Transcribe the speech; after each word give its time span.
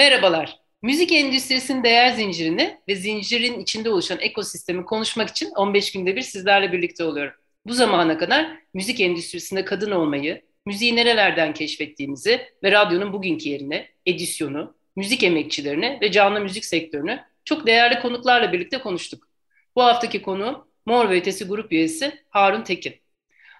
Merhabalar. 0.00 0.58
Müzik 0.82 1.12
endüstrisinin 1.12 1.84
değer 1.84 2.10
zincirini 2.10 2.78
ve 2.88 2.94
zincirin 2.94 3.60
içinde 3.60 3.90
oluşan 3.90 4.18
ekosistemi 4.20 4.84
konuşmak 4.84 5.28
için 5.28 5.50
15 5.50 5.92
günde 5.92 6.16
bir 6.16 6.22
sizlerle 6.22 6.72
birlikte 6.72 7.04
oluyorum. 7.04 7.32
Bu 7.66 7.72
zamana 7.72 8.18
kadar 8.18 8.58
müzik 8.74 9.00
endüstrisinde 9.00 9.64
kadın 9.64 9.90
olmayı, 9.90 10.42
müziği 10.66 10.96
nerelerden 10.96 11.54
keşfettiğimizi 11.54 12.40
ve 12.62 12.72
radyonun 12.72 13.12
bugünkü 13.12 13.48
yerine, 13.48 13.88
edisyonu, 14.06 14.74
müzik 14.96 15.22
emekçilerini 15.22 15.98
ve 16.02 16.12
canlı 16.12 16.40
müzik 16.40 16.64
sektörünü 16.64 17.20
çok 17.44 17.66
değerli 17.66 18.00
konuklarla 18.00 18.52
birlikte 18.52 18.78
konuştuk. 18.78 19.28
Bu 19.76 19.82
haftaki 19.82 20.22
konu 20.22 20.68
Mor 20.86 21.10
ve 21.10 21.16
Ötesi 21.16 21.44
grup 21.44 21.72
üyesi 21.72 22.24
Harun 22.28 22.62
Tekin. 22.62 22.94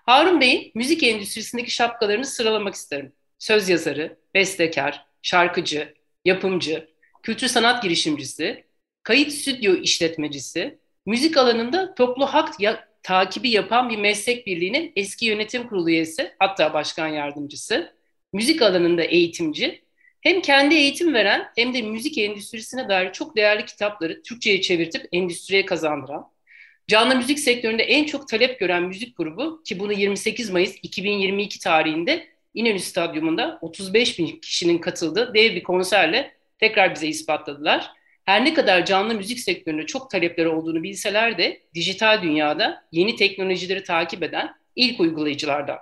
Harun 0.06 0.40
Bey'in 0.40 0.72
müzik 0.74 1.02
endüstrisindeki 1.02 1.70
şapkalarını 1.70 2.24
sıralamak 2.24 2.74
isterim. 2.74 3.12
Söz 3.38 3.68
yazarı, 3.68 4.18
bestekar, 4.34 5.06
şarkıcı, 5.22 5.99
yapımcı, 6.24 6.88
kültür 7.22 7.48
sanat 7.48 7.82
girişimcisi, 7.82 8.64
kayıt 9.02 9.32
stüdyo 9.32 9.74
işletmecisi, 9.74 10.78
müzik 11.06 11.36
alanında 11.36 11.94
toplu 11.94 12.26
hak 12.26 12.60
ya, 12.60 12.88
takibi 13.02 13.50
yapan 13.50 13.90
bir 13.90 13.98
meslek 13.98 14.46
birliğinin 14.46 14.92
eski 14.96 15.26
yönetim 15.26 15.68
kurulu 15.68 15.90
üyesi, 15.90 16.32
hatta 16.38 16.74
başkan 16.74 17.08
yardımcısı, 17.08 17.94
müzik 18.32 18.62
alanında 18.62 19.02
eğitimci, 19.02 19.82
hem 20.20 20.42
kendi 20.42 20.74
eğitim 20.74 21.14
veren 21.14 21.48
hem 21.56 21.74
de 21.74 21.82
müzik 21.82 22.18
endüstrisine 22.18 22.88
dair 22.88 23.12
çok 23.12 23.36
değerli 23.36 23.64
kitapları 23.64 24.22
Türkçe'ye 24.22 24.60
çevirtip 24.60 25.08
endüstriye 25.12 25.64
kazandıran, 25.66 26.26
canlı 26.88 27.16
müzik 27.16 27.38
sektöründe 27.38 27.82
en 27.82 28.04
çok 28.04 28.28
talep 28.28 28.60
gören 28.60 28.82
müzik 28.82 29.16
grubu 29.16 29.62
ki 29.62 29.78
bunu 29.78 29.92
28 29.92 30.50
Mayıs 30.50 30.76
2022 30.82 31.58
tarihinde 31.58 32.26
İnönü 32.54 32.78
Stadyumunda 32.78 33.58
35 33.60 34.18
bin 34.18 34.26
kişinin 34.26 34.78
katıldığı 34.78 35.34
dev 35.34 35.54
bir 35.54 35.62
konserle 35.62 36.34
tekrar 36.58 36.94
bize 36.94 37.06
ispatladılar. 37.06 37.90
Her 38.24 38.44
ne 38.44 38.54
kadar 38.54 38.84
canlı 38.84 39.14
müzik 39.14 39.40
sektöründe 39.40 39.86
çok 39.86 40.10
talepleri 40.10 40.48
olduğunu 40.48 40.82
bilseler 40.82 41.38
de 41.38 41.62
dijital 41.74 42.22
dünyada 42.22 42.84
yeni 42.92 43.16
teknolojileri 43.16 43.82
takip 43.82 44.22
eden 44.22 44.54
ilk 44.76 45.00
uygulayıcılardan. 45.00 45.78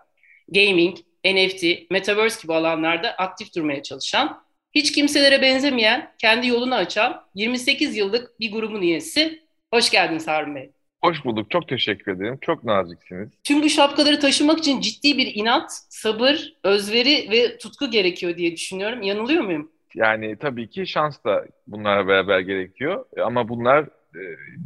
Gaming, 0.48 0.96
NFT, 1.24 1.90
Metaverse 1.90 2.42
gibi 2.42 2.54
alanlarda 2.54 3.10
aktif 3.10 3.54
durmaya 3.56 3.82
çalışan, 3.82 4.42
hiç 4.74 4.92
kimselere 4.92 5.42
benzemeyen, 5.42 6.14
kendi 6.18 6.46
yolunu 6.46 6.74
açan 6.74 7.24
28 7.34 7.96
yıllık 7.96 8.40
bir 8.40 8.52
grubun 8.52 8.82
üyesi. 8.82 9.42
Hoş 9.74 9.90
geldiniz 9.90 10.28
Harun 10.28 10.54
Bey. 10.54 10.70
Hoş 11.02 11.24
bulduk. 11.24 11.50
Çok 11.50 11.68
teşekkür 11.68 12.12
ederim. 12.12 12.38
Çok 12.40 12.64
naziksiniz. 12.64 13.28
Tüm 13.44 13.62
bu 13.62 13.68
şapkaları 13.68 14.20
taşımak 14.20 14.58
için 14.58 14.80
ciddi 14.80 15.18
bir 15.18 15.34
inat, 15.34 15.70
sabır, 15.88 16.54
özveri 16.64 17.30
ve 17.30 17.58
tutku 17.58 17.90
gerekiyor 17.90 18.36
diye 18.36 18.52
düşünüyorum. 18.52 19.02
Yanılıyor 19.02 19.42
muyum? 19.44 19.70
Yani 19.94 20.36
tabii 20.36 20.70
ki 20.70 20.86
şans 20.86 21.24
da 21.24 21.46
bunlarla 21.66 22.08
beraber 22.08 22.40
gerekiyor. 22.40 23.04
Ama 23.24 23.48
bunlar 23.48 23.84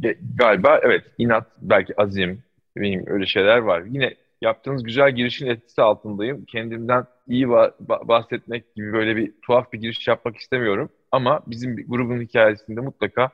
e, 0.03 0.17
galiba 0.35 0.79
evet 0.83 1.03
inat, 1.17 1.47
belki 1.61 2.01
azim, 2.01 2.43
benim 2.77 3.03
öyle 3.07 3.25
şeyler 3.25 3.57
var. 3.57 3.83
Yine 3.89 4.15
yaptığınız 4.41 4.83
güzel 4.83 5.15
girişin 5.15 5.47
etkisi 5.47 5.81
altındayım. 5.81 6.45
Kendimden 6.45 7.05
iyi 7.27 7.49
bahsetmek 7.79 8.75
gibi 8.75 8.93
böyle 8.93 9.15
bir 9.15 9.31
tuhaf 9.41 9.73
bir 9.73 9.81
giriş 9.81 10.07
yapmak 10.07 10.37
istemiyorum. 10.37 10.89
Ama 11.11 11.41
bizim 11.47 11.75
grubun 11.75 12.21
hikayesinde 12.21 12.81
mutlaka 12.81 13.29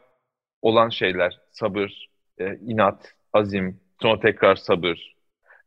olan 0.62 0.90
şeyler, 0.90 1.40
sabır, 1.52 2.09
e, 2.39 2.57
inat, 2.67 3.13
azim, 3.33 3.79
sonra 4.01 4.19
tekrar 4.19 4.55
sabır 4.55 5.16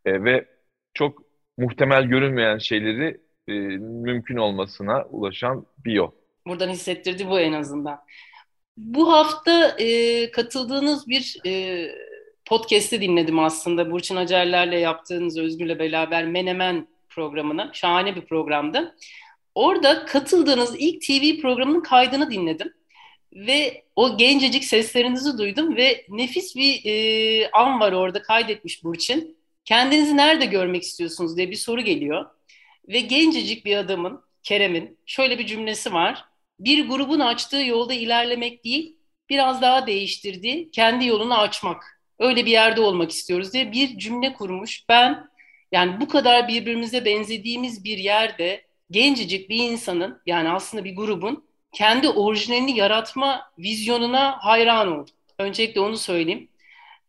e, 0.04 0.24
ve 0.24 0.46
çok 0.94 1.22
muhtemel 1.58 2.04
görünmeyen 2.04 2.58
şeyleri 2.58 3.20
e, 3.48 3.52
mümkün 3.78 4.36
olmasına 4.36 5.04
ulaşan 5.04 5.66
bir 5.84 5.92
yol. 5.92 6.10
Buradan 6.46 6.68
hissettirdi 6.68 7.28
bu 7.28 7.40
en 7.40 7.52
azından. 7.52 8.00
Bu 8.76 9.12
hafta 9.12 9.68
e, 9.68 10.30
katıldığınız 10.30 11.08
bir 11.08 11.36
e, 11.46 11.86
podcast'i 12.44 13.00
dinledim 13.00 13.38
aslında. 13.38 13.90
Burçin 13.90 14.16
Acarler'le 14.16 14.80
yaptığınız 14.80 15.38
Özgür'le 15.38 15.78
beraber 15.78 16.26
Menemen 16.26 16.88
programına. 17.10 17.70
Şahane 17.72 18.16
bir 18.16 18.26
programdı. 18.26 18.96
Orada 19.54 20.04
katıldığınız 20.04 20.76
ilk 20.78 21.02
TV 21.02 21.42
programının 21.42 21.80
kaydını 21.80 22.30
dinledim 22.30 22.72
ve 23.32 23.84
o 23.96 24.16
gencecik 24.16 24.64
seslerinizi 24.64 25.38
duydum 25.38 25.76
ve 25.76 26.06
nefis 26.08 26.56
bir 26.56 26.84
e, 26.84 27.50
an 27.50 27.80
var 27.80 27.92
orada 27.92 28.22
kaydetmiş 28.22 28.84
Burçin. 28.84 29.36
Kendinizi 29.64 30.16
nerede 30.16 30.46
görmek 30.46 30.82
istiyorsunuz 30.82 31.36
diye 31.36 31.50
bir 31.50 31.56
soru 31.56 31.80
geliyor. 31.80 32.26
Ve 32.88 33.00
gencecik 33.00 33.64
bir 33.64 33.76
adamın, 33.76 34.20
Kerem'in 34.42 34.98
şöyle 35.06 35.38
bir 35.38 35.46
cümlesi 35.46 35.92
var. 35.92 36.24
Bir 36.60 36.88
grubun 36.88 37.20
açtığı 37.20 37.64
yolda 37.64 37.94
ilerlemek 37.94 38.64
değil, 38.64 38.96
biraz 39.30 39.62
daha 39.62 39.86
değiştirdiği, 39.86 40.70
kendi 40.70 41.06
yolunu 41.06 41.38
açmak. 41.38 42.00
Öyle 42.18 42.46
bir 42.46 42.50
yerde 42.50 42.80
olmak 42.80 43.10
istiyoruz 43.10 43.52
diye 43.52 43.72
bir 43.72 43.98
cümle 43.98 44.32
kurmuş. 44.32 44.84
Ben 44.88 45.28
yani 45.72 46.00
bu 46.00 46.08
kadar 46.08 46.48
birbirimize 46.48 47.04
benzediğimiz 47.04 47.84
bir 47.84 47.98
yerde 47.98 48.64
gencecik 48.90 49.50
bir 49.50 49.56
insanın 49.56 50.22
yani 50.26 50.48
aslında 50.48 50.84
bir 50.84 50.96
grubun 50.96 51.44
kendi 51.72 52.08
orijinalini 52.08 52.78
yaratma 52.78 53.42
vizyonuna 53.58 54.36
hayran 54.38 54.88
oldum. 54.88 55.14
Öncelikle 55.38 55.80
onu 55.80 55.96
söyleyeyim. 55.96 56.48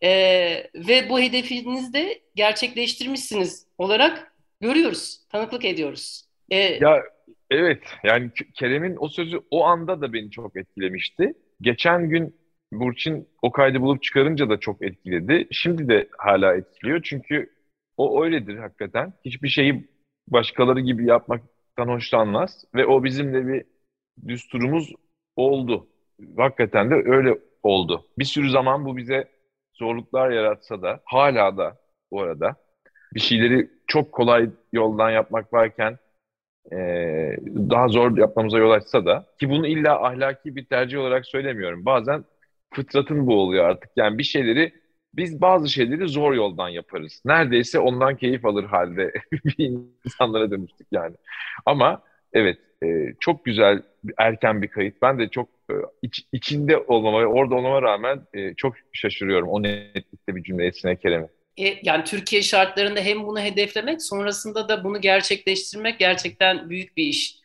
Ee, 0.04 0.70
ve 0.76 1.10
bu 1.10 1.20
hedefinizi 1.20 1.94
de 1.94 2.22
gerçekleştirmişsiniz 2.36 3.68
olarak 3.78 4.34
görüyoruz, 4.62 5.20
tanıklık 5.30 5.66
ediyoruz. 5.66 6.26
Ee, 6.50 6.58
ya 6.58 7.04
evet, 7.52 7.84
yani 8.04 8.32
Kerem'in 8.54 8.96
o 9.00 9.10
sözü 9.10 9.42
o 9.52 9.66
anda 9.66 10.02
da 10.02 10.14
beni 10.14 10.32
çok 10.32 10.56
etkilemişti. 10.56 11.34
Geçen 11.62 12.10
gün 12.10 12.36
Burçin 12.72 13.28
o 13.42 13.52
kaydı 13.52 13.82
bulup 13.82 14.04
çıkarınca 14.04 14.50
da 14.50 14.60
çok 14.60 14.82
etkiledi. 14.82 15.48
Şimdi 15.52 15.88
de 15.88 16.10
hala 16.18 16.56
etkiliyor 16.56 17.02
çünkü 17.04 17.50
o 17.98 18.24
öyledir 18.24 18.58
hakikaten. 18.58 19.14
Hiçbir 19.26 19.50
şeyi 19.50 19.88
başkaları 20.28 20.80
gibi 20.80 21.06
yapmaktan 21.06 21.88
hoşlanmaz 21.88 22.66
ve 22.76 22.86
o 22.86 23.04
bizimle 23.04 23.48
bir 23.48 23.66
düsturumuz 24.28 24.94
oldu. 25.36 25.88
Hakikaten 26.38 26.92
de 26.92 26.96
öyle 26.96 27.40
oldu. 27.64 28.06
Bir 28.20 28.26
sürü 28.26 28.50
zaman 28.50 28.86
bu 28.86 28.98
bize 28.98 29.28
zorluklar 29.74 30.32
yaratsa 30.32 30.82
da 30.82 31.02
hala 31.06 31.58
da 31.58 31.78
bu 32.12 32.22
arada 32.22 32.56
bir 33.16 33.20
şeyleri 33.20 33.70
çok 33.88 34.12
kolay 34.12 34.50
yoldan 34.74 35.12
yapmak 35.12 35.54
varken 35.54 35.98
e, 36.72 36.76
daha 37.70 37.88
zor 37.88 38.18
yapmamıza 38.18 38.58
yol 38.58 38.72
açsa 38.72 39.06
da 39.06 39.26
ki 39.40 39.50
bunu 39.50 39.68
illa 39.68 40.04
ahlaki 40.08 40.56
bir 40.56 40.66
tercih 40.66 41.00
olarak 41.00 41.26
söylemiyorum. 41.26 41.86
Bazen 41.86 42.26
fıtratın 42.74 43.28
bu 43.28 43.36
oluyor 43.42 43.66
artık. 43.66 43.90
Yani 43.96 44.18
bir 44.18 44.24
şeyleri 44.24 44.74
biz 45.14 45.42
bazı 45.42 45.70
şeyleri 45.70 46.08
zor 46.08 46.34
yoldan 46.34 46.70
yaparız. 46.70 47.22
Neredeyse 47.26 47.80
ondan 47.80 48.16
keyif 48.18 48.46
alır 48.46 48.64
halde 48.64 49.14
insanlara 50.06 50.52
dönüştük 50.52 50.88
yani. 50.92 51.16
Ama 51.66 52.02
evet 52.34 52.58
e, 52.84 53.14
çok 53.20 53.46
güzel 53.46 53.82
erken 54.18 54.62
bir 54.62 54.68
kayıt. 54.68 55.02
Ben 55.02 55.20
de 55.20 55.28
çok 55.28 55.50
e, 55.70 55.74
iç, 56.02 56.26
içinde 56.32 56.78
olmama 56.78 57.22
ve 57.22 57.28
orada 57.28 57.56
olmama 57.56 57.82
rağmen 57.82 58.22
e, 58.34 58.54
çok 58.54 58.76
şaşırıyorum 58.94 59.50
o 59.50 59.64
netlikte 59.64 60.36
bir 60.36 60.44
cümle 60.44 60.68
Esin 60.68 60.96
Kerem'i. 60.96 61.28
E, 61.58 61.80
yani 61.84 62.04
Türkiye 62.04 62.42
şartlarında 62.42 63.00
hem 63.00 63.24
bunu 63.24 63.40
hedeflemek 63.40 64.02
sonrasında 64.02 64.70
da 64.70 64.84
bunu 64.84 65.02
gerçekleştirmek 65.02 66.00
gerçekten 66.00 66.70
büyük 66.70 66.98
bir 66.98 67.04
iş. 67.04 67.36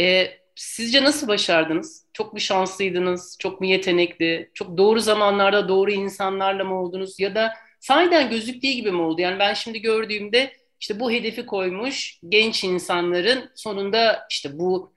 E, 0.00 0.26
sizce 0.54 1.04
nasıl 1.04 1.28
başardınız? 1.28 2.04
Çok 2.12 2.32
mu 2.32 2.40
şanslıydınız? 2.40 3.36
Çok 3.38 3.60
mu 3.60 3.66
yetenekli? 3.66 4.50
Çok 4.54 4.78
doğru 4.78 5.00
zamanlarda 5.00 5.68
doğru 5.68 5.90
insanlarla 5.90 6.64
mı 6.64 6.82
oldunuz? 6.82 7.20
Ya 7.20 7.34
da 7.34 7.52
sahiden 7.80 8.30
gözüktüğü 8.30 8.68
gibi 8.68 8.90
mi 8.92 9.02
oldu? 9.02 9.20
Yani 9.20 9.38
ben 9.38 9.54
şimdi 9.54 9.80
gördüğümde 9.80 10.52
işte 10.80 11.00
bu 11.00 11.10
hedefi 11.10 11.46
koymuş 11.46 12.20
genç 12.28 12.64
insanların 12.64 13.50
sonunda 13.54 14.26
işte 14.30 14.58
bu 14.58 14.92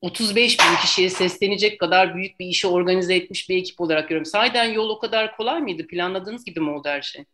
35 0.00 0.58
bin 0.58 0.76
kişiye 0.80 1.08
seslenecek 1.08 1.80
kadar 1.80 2.14
büyük 2.14 2.40
bir 2.40 2.46
işi 2.46 2.68
organize 2.68 3.14
etmiş 3.14 3.50
bir 3.50 3.56
ekip 3.56 3.80
olarak 3.80 4.08
görüyorum. 4.08 4.24
Sahiden 4.24 4.64
yol 4.64 4.88
o 4.90 4.98
kadar 4.98 5.36
kolay 5.36 5.60
mıydı? 5.60 5.86
Planladığınız 5.86 6.44
gibi 6.44 6.60
mi 6.60 6.70
oldu 6.70 6.88
her 6.88 7.02
şey? 7.02 7.24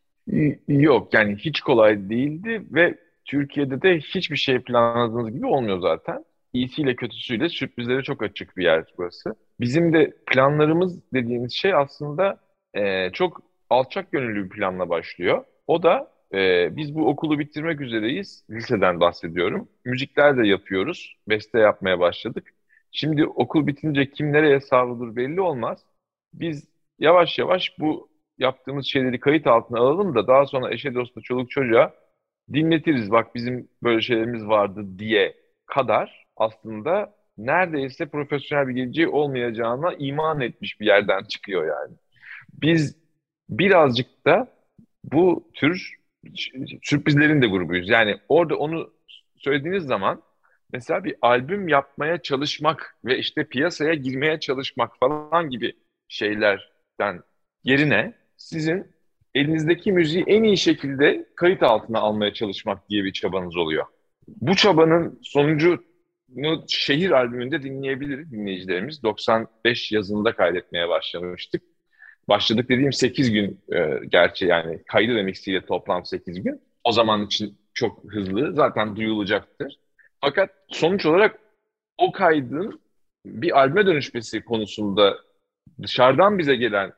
Yok 0.69 1.15
yani 1.15 1.37
hiç 1.37 1.61
kolay 1.61 2.11
değildi 2.11 2.63
ve 2.71 2.99
Türkiye'de 3.25 3.83
de 3.83 3.99
hiçbir 3.99 4.37
şey 4.37 4.59
planladığınız 4.59 5.33
gibi 5.33 5.47
olmuyor 5.47 5.81
zaten. 5.81 6.25
İyisiyle 6.53 6.97
kötüsüyle 6.97 7.49
sürprizlere 7.49 8.03
çok 8.03 8.23
açık 8.23 8.57
bir 8.57 8.65
yer 8.65 8.85
burası. 8.99 9.35
Bizim 9.61 9.93
de 9.93 10.17
planlarımız 10.27 11.13
dediğimiz 11.13 11.53
şey 11.53 11.75
aslında 11.75 12.41
e, 12.75 13.11
çok 13.13 13.43
alçak 13.71 14.13
gönüllü 14.13 14.45
bir 14.45 14.49
planla 14.51 14.89
başlıyor. 14.89 15.45
O 15.67 15.83
da 15.83 16.16
e, 16.37 16.77
biz 16.77 16.95
bu 16.95 17.09
okulu 17.09 17.39
bitirmek 17.39 17.81
üzereyiz. 17.81 18.45
Liseden 18.51 19.01
bahsediyorum. 19.01 19.69
Müzikler 19.85 20.39
de 20.39 20.47
yapıyoruz. 20.47 21.17
Beste 21.29 21.59
yapmaya 21.59 22.01
başladık. 22.01 22.55
Şimdi 22.93 23.27
okul 23.27 23.67
bitince 23.67 24.11
kim 24.11 24.33
nereye 24.33 24.61
savrulur 24.61 25.17
belli 25.17 25.41
olmaz. 25.41 25.85
Biz 26.35 26.69
yavaş 26.99 27.39
yavaş 27.39 27.79
bu 27.79 28.09
yaptığımız 28.39 28.87
şeyleri 28.87 29.21
kayıt 29.21 29.47
altına 29.47 29.79
alalım 29.79 30.15
da 30.15 30.27
daha 30.27 30.47
sonra 30.47 30.73
eşe 30.73 30.95
dosta 30.95 31.21
çoluk 31.21 31.51
çocuğa 31.51 31.95
dinletiriz. 32.53 33.11
Bak 33.11 33.35
bizim 33.35 33.69
böyle 33.83 34.01
şeylerimiz 34.01 34.47
vardı 34.47 34.99
diye 34.99 35.37
kadar 35.67 36.27
aslında 36.37 37.15
neredeyse 37.39 38.07
profesyonel 38.07 38.69
bir 38.69 38.75
geleceği 38.75 39.09
olmayacağına 39.09 39.95
iman 39.95 40.41
etmiş 40.41 40.81
bir 40.81 40.87
yerden 40.87 41.25
çıkıyor 41.25 41.67
yani. 41.67 41.97
Biz 42.63 42.97
birazcık 43.49 44.27
da 44.27 44.49
bu 45.05 45.51
tür 45.55 45.96
sürprizlerin 46.83 47.43
de 47.43 47.47
grubuyuz. 47.47 47.89
Yani 47.89 48.17
orada 48.29 48.57
onu 48.57 48.93
söylediğiniz 49.37 49.85
zaman 49.85 50.23
mesela 50.73 51.05
bir 51.05 51.17
albüm 51.23 51.69
yapmaya 51.69 52.23
çalışmak 52.23 52.97
ve 53.05 53.19
işte 53.19 53.45
piyasaya 53.45 53.95
girmeye 53.95 54.41
çalışmak 54.41 54.99
falan 54.99 55.51
gibi 55.51 55.73
şeylerden 56.09 57.23
yerine 57.65 58.15
sizin 58.37 58.87
elinizdeki 59.35 59.93
müziği 59.93 60.25
en 60.27 60.43
iyi 60.43 60.57
şekilde 60.57 61.27
kayıt 61.37 61.63
altına 61.63 61.99
almaya 61.99 62.35
çalışmak 62.35 62.89
diye 62.91 63.05
bir 63.05 63.13
çabanız 63.13 63.57
oluyor. 63.57 63.87
Bu 64.29 64.57
çabanın 64.57 65.21
sonucu 65.23 65.85
şehir 66.69 67.11
albümünde 67.11 67.63
dinleyebilir 67.63 68.31
dinleyicilerimiz. 68.31 69.03
95 69.03 69.93
yazında 69.93 70.33
kaydetmeye 70.33 70.89
başlamıştık. 70.89 71.63
Başladık 72.29 72.69
dediğim 72.69 72.93
8 72.93 73.31
gün 73.31 73.61
e, 73.73 74.01
gerçi 74.09 74.47
yani 74.47 74.83
kaydı 74.87 75.17
ve 75.17 75.23
mixiyle 75.23 75.67
toplam 75.67 76.05
8 76.05 76.43
gün. 76.43 76.63
O 76.85 76.93
zaman 76.93 77.27
için 77.27 77.59
çok 77.75 78.13
hızlı 78.13 78.55
zaten 78.55 78.97
duyulacaktır. 78.97 79.79
Fakat 80.21 80.51
sonuç 80.69 81.07
olarak 81.07 81.39
o 81.99 82.13
kaydın 82.13 82.81
bir 83.27 83.59
albüme 83.59 83.87
dönüşmesi 83.87 84.45
konusunda 84.45 85.17
dışarıdan 85.83 86.39
bize 86.39 86.57
gelen 86.57 86.93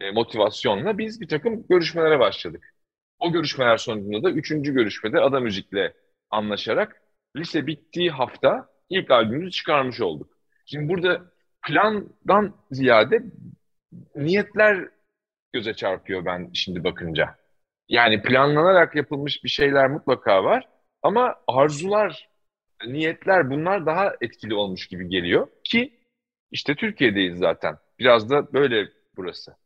e, 0.00 0.10
motivasyonla 0.10 0.98
biz 0.98 1.20
bir 1.20 1.28
takım 1.28 1.66
görüşmelere 1.68 2.18
başladık. 2.18 2.74
O 3.18 3.32
görüşmeler 3.32 3.76
sonucunda 3.76 4.22
da 4.22 4.30
üçüncü 4.30 4.74
görüşmede 4.74 5.20
Ada 5.20 5.40
Müzik'le 5.40 5.92
anlaşarak 6.30 7.02
lise 7.36 7.66
bittiği 7.66 8.10
hafta 8.10 8.68
ilk 8.90 9.10
albümümüzü 9.10 9.50
çıkarmış 9.50 10.00
olduk. 10.00 10.38
Şimdi 10.66 10.88
burada 10.88 11.22
plandan 11.66 12.54
ziyade 12.70 13.22
niyetler 14.16 14.88
göze 15.52 15.74
çarpıyor 15.74 16.24
ben 16.24 16.50
şimdi 16.52 16.84
bakınca. 16.84 17.36
Yani 17.88 18.22
planlanarak 18.22 18.96
yapılmış 18.96 19.44
bir 19.44 19.48
şeyler 19.48 19.90
mutlaka 19.90 20.44
var 20.44 20.68
ama 21.02 21.34
arzular, 21.46 22.28
niyetler 22.86 23.50
bunlar 23.50 23.86
daha 23.86 24.12
etkili 24.20 24.54
olmuş 24.54 24.86
gibi 24.86 25.08
geliyor 25.08 25.48
ki 25.64 25.92
işte 26.50 26.74
Türkiye'deyiz 26.74 27.38
zaten. 27.38 27.78
Biraz 27.98 28.30
da 28.30 28.52
böyle 28.52 28.88
burası. 29.16 29.56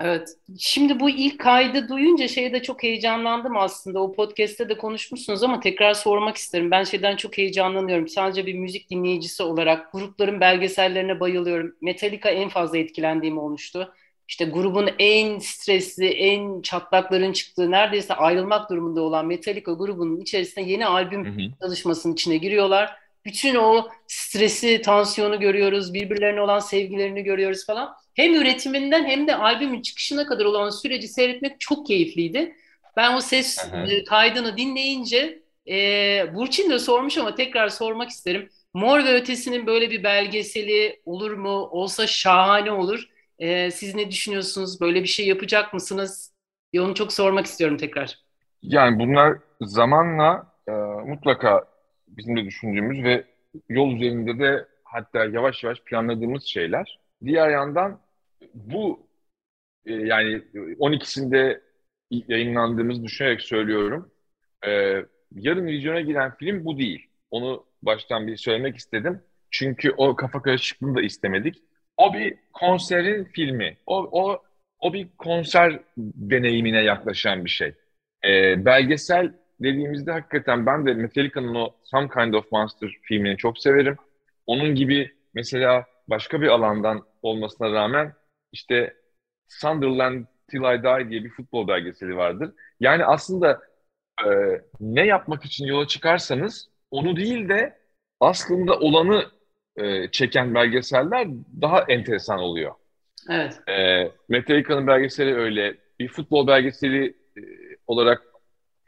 Evet. 0.00 0.28
Şimdi 0.58 1.00
bu 1.00 1.10
ilk 1.10 1.40
kaydı 1.40 1.88
duyunca 1.88 2.28
şeyde 2.28 2.62
çok 2.62 2.82
heyecanlandım 2.82 3.56
aslında. 3.56 4.00
O 4.00 4.12
podcast'te 4.12 4.68
de 4.68 4.78
konuşmuşsunuz 4.78 5.42
ama 5.42 5.60
tekrar 5.60 5.94
sormak 5.94 6.36
isterim. 6.36 6.70
Ben 6.70 6.84
şeyden 6.84 7.16
çok 7.16 7.38
heyecanlanıyorum. 7.38 8.08
Sadece 8.08 8.46
bir 8.46 8.54
müzik 8.54 8.90
dinleyicisi 8.90 9.42
olarak 9.42 9.92
grupların 9.92 10.40
belgesellerine 10.40 11.20
bayılıyorum. 11.20 11.76
Metallica 11.80 12.30
en 12.30 12.48
fazla 12.48 12.78
etkilendiğim 12.78 13.38
olmuştu. 13.38 13.94
İşte 14.28 14.44
grubun 14.44 14.90
en 14.98 15.38
stresli, 15.38 16.06
en 16.06 16.62
çatlakların 16.62 17.32
çıktığı, 17.32 17.70
neredeyse 17.70 18.14
ayrılmak 18.14 18.70
durumunda 18.70 19.00
olan 19.02 19.26
Metallica 19.26 19.72
grubunun 19.72 20.20
içerisinde 20.20 20.70
yeni 20.70 20.86
albüm 20.86 21.24
hı 21.24 21.30
hı. 21.30 21.58
çalışmasının 21.62 22.12
içine 22.12 22.36
giriyorlar. 22.36 23.03
Bütün 23.24 23.54
o 23.54 23.88
stresi, 24.06 24.82
tansiyonu 24.82 25.40
görüyoruz, 25.40 25.94
birbirlerine 25.94 26.40
olan 26.40 26.58
sevgilerini 26.58 27.22
görüyoruz 27.22 27.66
falan 27.66 27.94
hem 28.14 28.34
üretiminden 28.34 29.04
hem 29.04 29.26
de 29.26 29.36
albümün 29.36 29.82
çıkışına 29.82 30.26
kadar 30.26 30.44
olan 30.44 30.70
süreci 30.70 31.08
seyretmek 31.08 31.60
çok 31.60 31.86
keyifliydi. 31.86 32.56
Ben 32.96 33.14
o 33.14 33.20
ses. 33.20 33.58
E, 33.88 34.04
kaydını 34.04 34.56
dinleyince 34.56 35.42
e, 35.68 36.34
Burçin 36.34 36.70
de 36.70 36.78
sormuş 36.78 37.18
ama 37.18 37.34
tekrar 37.34 37.68
sormak 37.68 38.10
isterim. 38.10 38.48
Mor 38.74 39.04
ve 39.04 39.14
Ötesi'nin 39.14 39.66
böyle 39.66 39.90
bir 39.90 40.04
belgeseli 40.04 41.00
olur 41.04 41.30
mu? 41.30 41.50
Olsa 41.50 42.06
şahane 42.06 42.72
olur. 42.72 43.08
E, 43.38 43.70
siz 43.70 43.94
ne 43.94 44.10
düşünüyorsunuz? 44.10 44.80
Böyle 44.80 45.02
bir 45.02 45.08
şey 45.08 45.26
yapacak 45.26 45.74
mısınız? 45.74 46.32
Ya 46.72 46.84
onu 46.84 46.94
çok 46.94 47.12
sormak 47.12 47.46
istiyorum 47.46 47.76
tekrar. 47.76 48.18
Yani 48.62 48.98
bunlar 48.98 49.38
zamanla 49.60 50.46
e, 50.68 50.72
mutlaka 51.06 51.64
bizim 52.08 52.36
de 52.36 52.44
düşündüğümüz 52.44 53.04
ve 53.04 53.24
yol 53.68 53.96
üzerinde 53.96 54.38
de 54.38 54.66
hatta 54.84 55.24
yavaş 55.24 55.64
yavaş 55.64 55.80
planladığımız 55.80 56.44
şeyler. 56.44 57.00
Diğer 57.24 57.50
yandan 57.50 58.00
bu 58.54 59.06
e, 59.86 59.92
yani 59.92 60.42
12'sinde 60.78 61.60
yayınlandığımızı 62.10 63.04
düşünerek 63.04 63.40
söylüyorum. 63.40 64.10
E, 64.66 64.70
yarın 65.32 65.66
vizyona 65.66 66.00
giren 66.00 66.36
film 66.36 66.64
bu 66.64 66.78
değil. 66.78 67.06
Onu 67.30 67.66
baştan 67.82 68.26
bir 68.26 68.36
söylemek 68.36 68.76
istedim. 68.76 69.22
Çünkü 69.50 69.90
o 69.96 70.16
kafa 70.16 70.42
karışıklığını 70.42 70.96
da 70.96 71.02
istemedik. 71.02 71.62
O 71.96 72.14
bir 72.14 72.34
konserin 72.52 73.24
filmi. 73.24 73.76
O, 73.86 73.96
o, 74.12 74.42
o 74.80 74.92
bir 74.92 75.08
konser 75.18 75.80
deneyimine 75.96 76.82
yaklaşan 76.82 77.44
bir 77.44 77.50
şey. 77.50 77.74
E, 78.24 78.64
belgesel 78.64 79.32
dediğimizde 79.60 80.12
hakikaten 80.12 80.66
ben 80.66 80.86
de 80.86 80.94
Metallica'nın 80.94 81.54
o 81.54 81.74
Some 81.84 82.08
Kind 82.08 82.34
of 82.34 82.52
Monster 82.52 82.90
filmini 83.02 83.36
çok 83.36 83.58
severim. 83.58 83.96
Onun 84.46 84.74
gibi 84.74 85.14
mesela 85.34 85.84
başka 86.08 86.40
bir 86.40 86.48
alandan 86.48 87.02
olmasına 87.22 87.72
rağmen 87.72 88.12
işte 88.52 88.94
Sunderland 89.48 90.24
Till 90.50 90.58
I 90.58 90.82
Die 90.82 91.10
diye 91.10 91.24
bir 91.24 91.30
futbol 91.30 91.68
belgeseli 91.68 92.16
vardır. 92.16 92.52
Yani 92.80 93.04
aslında 93.04 93.62
e, 94.26 94.28
ne 94.80 95.06
yapmak 95.06 95.44
için 95.44 95.66
yola 95.66 95.86
çıkarsanız 95.86 96.68
onu 96.90 97.16
değil 97.16 97.48
de 97.48 97.78
aslında 98.20 98.78
olanı 98.78 99.24
e, 99.76 100.10
çeken 100.10 100.54
belgeseller 100.54 101.28
daha 101.60 101.80
enteresan 101.82 102.38
oluyor. 102.38 102.74
Evet. 103.30 103.68
E, 103.68 104.08
Metallica'nın 104.28 104.86
belgeseli 104.86 105.34
öyle. 105.34 105.76
Bir 105.98 106.08
futbol 106.08 106.46
belgeseli 106.46 107.06
e, 107.36 107.40
olarak 107.86 108.22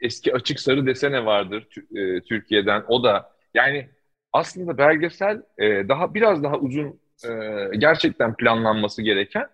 eski 0.01 0.33
açık 0.33 0.59
sarı 0.59 0.85
desene 0.85 1.25
vardır 1.25 1.67
e, 1.95 2.21
Türkiye'den. 2.21 2.83
O 2.87 3.03
da 3.03 3.31
yani 3.53 3.89
aslında 4.33 4.77
belgesel 4.77 5.41
e, 5.57 5.89
daha 5.89 6.13
biraz 6.13 6.43
daha 6.43 6.57
uzun 6.57 6.99
e, 7.25 7.29
gerçekten 7.77 8.35
planlanması 8.35 9.01
gereken 9.01 9.47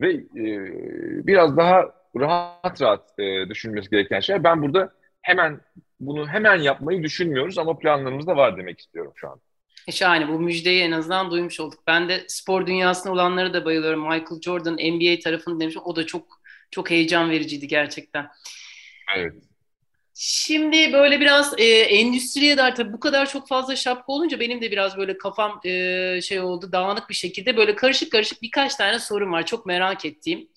ve 0.00 0.12
e, 0.12 0.26
biraz 1.26 1.56
daha 1.56 1.84
rahat 2.16 2.82
rahat 2.82 3.18
e, 3.18 3.48
düşünmesi 3.48 3.90
gereken 3.90 4.20
şey. 4.20 4.44
Ben 4.44 4.62
burada 4.62 4.92
hemen 5.22 5.60
bunu 6.00 6.28
hemen 6.28 6.56
yapmayı 6.56 7.02
düşünmüyoruz 7.02 7.58
ama 7.58 7.78
planlarımızda 7.78 8.36
var 8.36 8.56
demek 8.56 8.80
istiyorum 8.80 9.12
şu 9.16 9.28
an. 9.28 9.40
E 9.88 9.92
şahane 9.92 10.28
bu 10.28 10.40
müjdeyi 10.40 10.82
en 10.82 10.92
azından 10.92 11.30
duymuş 11.30 11.60
olduk. 11.60 11.82
Ben 11.86 12.08
de 12.08 12.24
spor 12.28 12.66
dünyasına 12.66 13.12
olanlara 13.12 13.52
da 13.52 13.64
bayılıyorum. 13.64 14.00
Michael 14.00 14.40
Jordan 14.44 14.74
NBA 14.74 15.18
tarafını 15.24 15.60
demiş. 15.60 15.76
O 15.84 15.96
da 15.96 16.06
çok 16.06 16.40
çok 16.70 16.90
heyecan 16.90 17.30
vericiydi 17.30 17.68
gerçekten. 17.68 18.28
Evet. 19.16 19.34
Şimdi 20.18 20.92
böyle 20.92 21.20
biraz 21.20 21.54
e, 21.58 21.64
endüstriye 21.64 22.56
dair 22.56 22.74
tabii 22.74 22.92
bu 22.92 23.00
kadar 23.00 23.28
çok 23.28 23.48
fazla 23.48 23.76
şapka 23.76 24.12
olunca 24.12 24.40
benim 24.40 24.60
de 24.60 24.70
biraz 24.70 24.96
böyle 24.96 25.18
kafam 25.18 25.60
e, 25.64 26.20
şey 26.22 26.40
oldu 26.40 26.72
dağınık 26.72 27.10
bir 27.10 27.14
şekilde 27.14 27.56
böyle 27.56 27.74
karışık 27.74 28.12
karışık 28.12 28.42
birkaç 28.42 28.74
tane 28.74 28.98
sorum 28.98 29.32
var 29.32 29.46
çok 29.46 29.66
merak 29.66 30.04
ettiğim. 30.04 30.48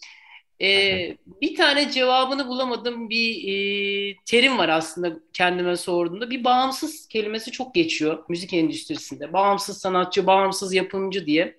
E, 0.62 1.18
bir 1.42 1.56
tane 1.56 1.92
cevabını 1.92 2.48
bulamadığım 2.48 3.10
bir 3.10 3.48
e, 3.48 4.16
terim 4.26 4.58
var 4.58 4.70
aslında 4.70 5.20
kendime 5.34 5.78
sorduğumda. 5.78 6.30
Bir 6.30 6.44
bağımsız 6.44 7.08
kelimesi 7.08 7.52
çok 7.52 7.76
geçiyor 7.76 8.24
müzik 8.30 8.54
endüstrisinde. 8.54 9.34
Bağımsız 9.34 9.78
sanatçı, 9.78 10.28
bağımsız 10.28 10.74
yapımcı 10.74 11.26
diye. 11.26 11.58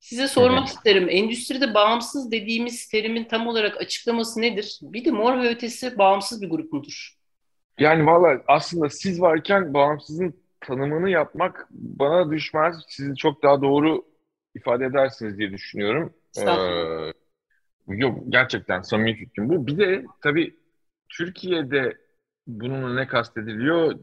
Size 0.00 0.28
sormak 0.28 0.68
evet. 0.68 0.76
isterim. 0.76 1.08
Endüstride 1.10 1.74
bağımsız 1.74 2.30
dediğimiz 2.30 2.88
terimin 2.88 3.24
tam 3.24 3.46
olarak 3.46 3.80
açıklaması 3.80 4.40
nedir? 4.40 4.78
Bir 4.82 5.04
de 5.04 5.10
Mor 5.10 5.42
ve 5.42 5.48
Ötesi 5.48 5.98
bağımsız 5.98 6.42
bir 6.42 6.50
grup 6.50 6.72
mudur? 6.72 7.19
Yani 7.80 8.06
valla 8.06 8.42
aslında 8.46 8.90
siz 8.90 9.20
varken 9.20 9.74
bağımsızın 9.74 10.34
tanımını 10.60 11.10
yapmak 11.10 11.66
bana 11.70 12.30
düşmez. 12.30 12.76
Sizi 12.88 13.16
çok 13.16 13.42
daha 13.42 13.62
doğru 13.62 14.04
ifade 14.54 14.84
edersiniz 14.84 15.38
diye 15.38 15.50
düşünüyorum. 15.50 16.14
Ee, 16.38 17.12
yok 17.86 18.18
gerçekten 18.28 18.82
samimi 18.82 19.14
fikrim 19.16 19.48
bu. 19.48 19.66
Bir 19.66 19.78
de 19.78 20.04
tabii 20.22 20.56
Türkiye'de 21.08 21.96
bununla 22.46 22.94
ne 22.94 23.06
kastediliyor? 23.06 23.98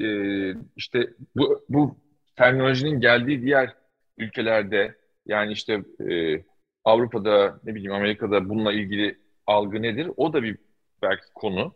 Ee, 0.00 0.54
işte 0.76 1.10
bu, 1.36 1.64
bu 1.68 1.98
terminolojinin 2.36 3.00
geldiği 3.00 3.42
diğer 3.42 3.74
ülkelerde 4.18 4.96
yani 5.26 5.52
işte 5.52 5.82
e, 6.10 6.44
Avrupa'da 6.84 7.60
ne 7.64 7.74
bileyim 7.74 7.92
Amerika'da 7.92 8.48
bununla 8.48 8.72
ilgili 8.72 9.18
algı 9.46 9.82
nedir? 9.82 10.10
O 10.16 10.32
da 10.32 10.42
bir 10.42 10.58
belki 11.02 11.24
konu. 11.34 11.74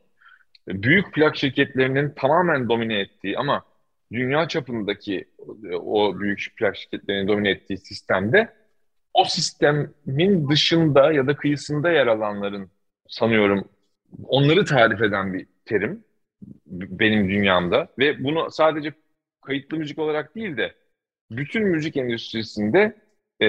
Büyük 0.72 1.14
plak 1.14 1.36
şirketlerinin 1.36 2.10
tamamen 2.10 2.68
domine 2.68 3.00
ettiği 3.00 3.38
ama 3.38 3.64
dünya 4.12 4.48
çapındaki 4.48 5.28
o 5.72 6.20
büyük 6.20 6.46
plak 6.56 6.76
şirketlerinin 6.76 7.28
domine 7.28 7.50
ettiği 7.50 7.78
sistemde 7.78 8.54
o 9.14 9.24
sistemin 9.24 10.48
dışında 10.50 11.12
ya 11.12 11.26
da 11.26 11.36
kıyısında 11.36 11.90
yer 11.90 12.06
alanların 12.06 12.70
sanıyorum 13.08 13.68
onları 14.24 14.64
tarif 14.64 15.02
eden 15.02 15.34
bir 15.34 15.46
terim 15.64 16.04
benim 16.66 17.28
dünyamda. 17.28 17.88
Ve 17.98 18.24
bunu 18.24 18.50
sadece 18.50 18.92
kayıtlı 19.46 19.76
müzik 19.76 19.98
olarak 19.98 20.34
değil 20.34 20.56
de 20.56 20.74
bütün 21.30 21.66
müzik 21.66 21.96
endüstrisinde 21.96 22.96
e, 23.42 23.46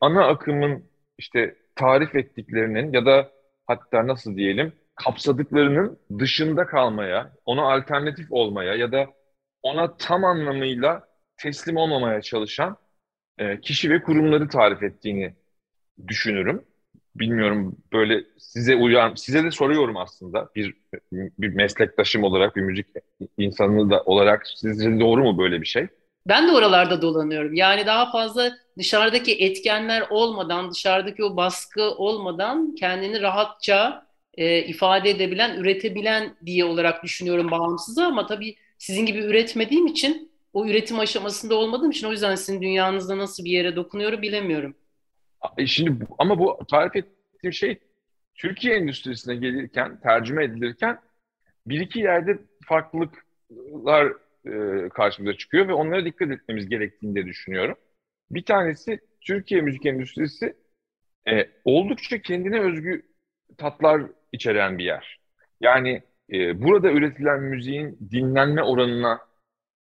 ana 0.00 0.26
akımın 0.26 0.84
işte 1.18 1.56
tarif 1.74 2.14
ettiklerinin 2.14 2.92
ya 2.92 3.06
da 3.06 3.32
hatta 3.66 4.06
nasıl 4.06 4.36
diyelim 4.36 4.72
kapsadıklarının 5.04 5.98
dışında 6.18 6.66
kalmaya, 6.66 7.32
ona 7.44 7.72
alternatif 7.72 8.32
olmaya 8.32 8.74
ya 8.74 8.92
da 8.92 9.06
ona 9.62 9.96
tam 9.96 10.24
anlamıyla 10.24 11.08
teslim 11.36 11.76
olmamaya 11.76 12.22
çalışan 12.22 12.76
e, 13.38 13.60
kişi 13.60 13.90
ve 13.90 14.02
kurumları 14.02 14.48
tarif 14.48 14.82
ettiğini 14.82 15.34
düşünürüm. 16.08 16.64
Bilmiyorum 17.16 17.76
böyle 17.92 18.24
size 18.38 18.76
uyan, 18.76 19.14
size 19.14 19.44
de 19.44 19.50
soruyorum 19.50 19.96
aslında 19.96 20.48
bir 20.56 20.74
bir 21.12 21.54
meslektaşım 21.54 22.24
olarak, 22.24 22.56
bir 22.56 22.60
müzik 22.60 22.86
insanı 23.38 23.90
da 23.90 24.02
olarak 24.02 24.46
sizce 24.56 25.00
doğru 25.00 25.24
mu 25.24 25.38
böyle 25.38 25.60
bir 25.60 25.66
şey? 25.66 25.88
Ben 26.28 26.48
de 26.48 26.52
oralarda 26.52 27.02
dolanıyorum. 27.02 27.54
Yani 27.54 27.86
daha 27.86 28.12
fazla 28.12 28.52
dışarıdaki 28.78 29.34
etkenler 29.44 30.04
olmadan, 30.10 30.70
dışarıdaki 30.70 31.24
o 31.24 31.36
baskı 31.36 31.82
olmadan 31.82 32.74
kendini 32.74 33.22
rahatça 33.22 34.06
e, 34.34 34.58
ifade 34.64 35.10
edebilen, 35.10 35.56
üretebilen 35.56 36.34
diye 36.46 36.64
olarak 36.64 37.04
düşünüyorum 37.04 37.50
bağımsızı 37.50 38.04
ama 38.04 38.26
tabii 38.26 38.56
sizin 38.78 39.06
gibi 39.06 39.18
üretmediğim 39.18 39.86
için 39.86 40.32
o 40.52 40.66
üretim 40.66 40.98
aşamasında 40.98 41.54
olmadığım 41.54 41.90
için 41.90 42.06
o 42.06 42.10
yüzden 42.10 42.34
sizin 42.34 42.62
dünyanızda 42.62 43.18
nasıl 43.18 43.44
bir 43.44 43.50
yere 43.50 43.76
dokunuyorum 43.76 44.22
bilemiyorum. 44.22 44.74
E, 45.58 45.66
şimdi 45.66 46.06
ama 46.18 46.38
bu 46.38 46.58
tarif 46.70 46.96
ettiğim 46.96 47.52
şey 47.52 47.78
Türkiye 48.34 48.76
endüstrisine 48.76 49.36
gelirken, 49.36 50.00
tercüme 50.00 50.44
edilirken 50.44 50.98
bir 51.66 51.80
iki 51.80 52.00
yerde 52.00 52.38
farklılıklar 52.66 54.12
e, 54.46 54.88
karşımıza 54.88 55.36
çıkıyor 55.36 55.68
ve 55.68 55.72
onlara 55.72 56.04
dikkat 56.04 56.30
etmemiz 56.30 56.68
gerektiğini 56.68 57.14
de 57.14 57.26
düşünüyorum. 57.26 57.76
Bir 58.30 58.44
tanesi 58.44 59.00
Türkiye 59.20 59.60
müzik 59.60 59.86
endüstrisi 59.86 60.56
e, 61.28 61.48
oldukça 61.64 62.22
kendine 62.22 62.60
özgü 62.60 63.02
tatlar 63.58 64.02
içeren 64.32 64.78
bir 64.78 64.84
yer. 64.84 65.20
Yani 65.60 66.02
e, 66.32 66.62
burada 66.62 66.90
üretilen 66.90 67.42
müziğin 67.42 67.98
dinlenme 68.10 68.62
oranına 68.62 69.20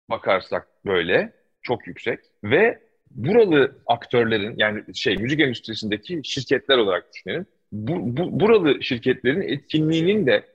bakarsak 0.09 0.67
böyle 0.85 1.33
çok 1.61 1.87
yüksek 1.87 2.19
ve 2.43 2.79
buralı 3.11 3.77
aktörlerin 3.87 4.53
yani 4.57 4.95
şey 4.95 5.17
müzik 5.17 5.39
endüstrisindeki 5.39 6.21
şirketler 6.23 6.77
olarak 6.77 7.13
düşünelim. 7.13 7.45
Bu, 7.71 8.17
bu, 8.17 8.39
buralı 8.39 8.83
şirketlerin 8.83 9.41
etkinliğinin 9.41 10.27
de 10.27 10.45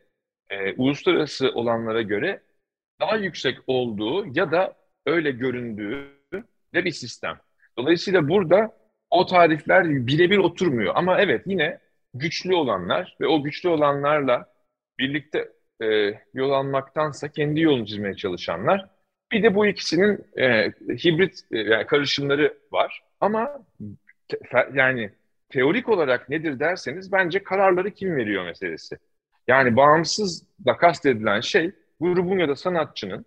e, 0.50 0.72
uluslararası 0.72 1.50
olanlara 1.54 2.02
göre 2.02 2.42
daha 3.00 3.16
yüksek 3.16 3.58
olduğu 3.66 4.26
ya 4.38 4.52
da 4.52 4.74
öyle 5.06 5.30
göründüğü 5.30 6.08
de 6.74 6.84
bir 6.84 6.90
sistem. 6.90 7.38
Dolayısıyla 7.78 8.28
burada 8.28 8.76
o 9.10 9.26
tarifler 9.26 10.06
birebir 10.06 10.38
oturmuyor. 10.38 10.92
Ama 10.96 11.20
evet 11.20 11.42
yine 11.46 11.78
güçlü 12.14 12.54
olanlar 12.54 13.16
ve 13.20 13.26
o 13.26 13.42
güçlü 13.42 13.68
olanlarla 13.68 14.52
birlikte 14.98 15.48
e, 15.82 16.14
yol 16.34 16.50
almaktansa 16.50 17.28
kendi 17.28 17.60
yolunu 17.60 17.86
çizmeye 17.86 18.14
çalışanlar. 18.14 18.90
Bir 19.32 19.42
de 19.42 19.54
bu 19.54 19.66
ikisinin 19.66 20.26
e, 20.36 20.72
hibrit 21.04 21.40
e, 21.52 21.58
yani 21.58 21.86
karışımları 21.86 22.58
var. 22.72 23.02
Ama 23.20 23.66
te, 24.28 24.38
yani 24.74 25.10
teorik 25.48 25.88
olarak 25.88 26.28
nedir 26.28 26.60
derseniz 26.60 27.12
bence 27.12 27.42
kararları 27.42 27.90
kim 27.90 28.16
veriyor 28.16 28.44
meselesi. 28.44 28.98
Yani 29.48 29.76
bağımsız 29.76 30.46
da 30.66 30.76
kastedilen 30.76 31.40
şey 31.40 31.72
grubun 32.00 32.38
ya 32.38 32.48
da 32.48 32.56
sanatçının 32.56 33.24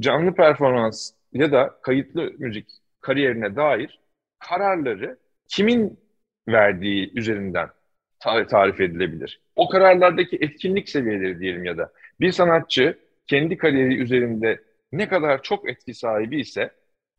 canlı 0.00 0.34
performans 0.34 1.12
ya 1.32 1.52
da 1.52 1.78
kayıtlı 1.82 2.32
müzik 2.38 2.70
kariyerine 3.00 3.56
dair 3.56 4.00
kararları 4.38 5.18
kimin 5.48 6.00
verdiği 6.48 7.12
üzerinden 7.14 7.70
tarif 8.20 8.80
edilebilir. 8.80 9.40
O 9.56 9.68
kararlardaki 9.68 10.38
etkinlik 10.40 10.88
seviyeleri 10.88 11.40
diyelim 11.40 11.64
ya 11.64 11.78
da 11.78 11.92
bir 12.20 12.32
sanatçı 12.32 12.98
kendi 13.26 13.56
kariyeri 13.56 13.96
üzerinde 13.96 14.60
ne 14.92 15.08
kadar 15.08 15.42
çok 15.42 15.68
etki 15.70 15.94
sahibi 15.94 16.40
ise 16.40 16.70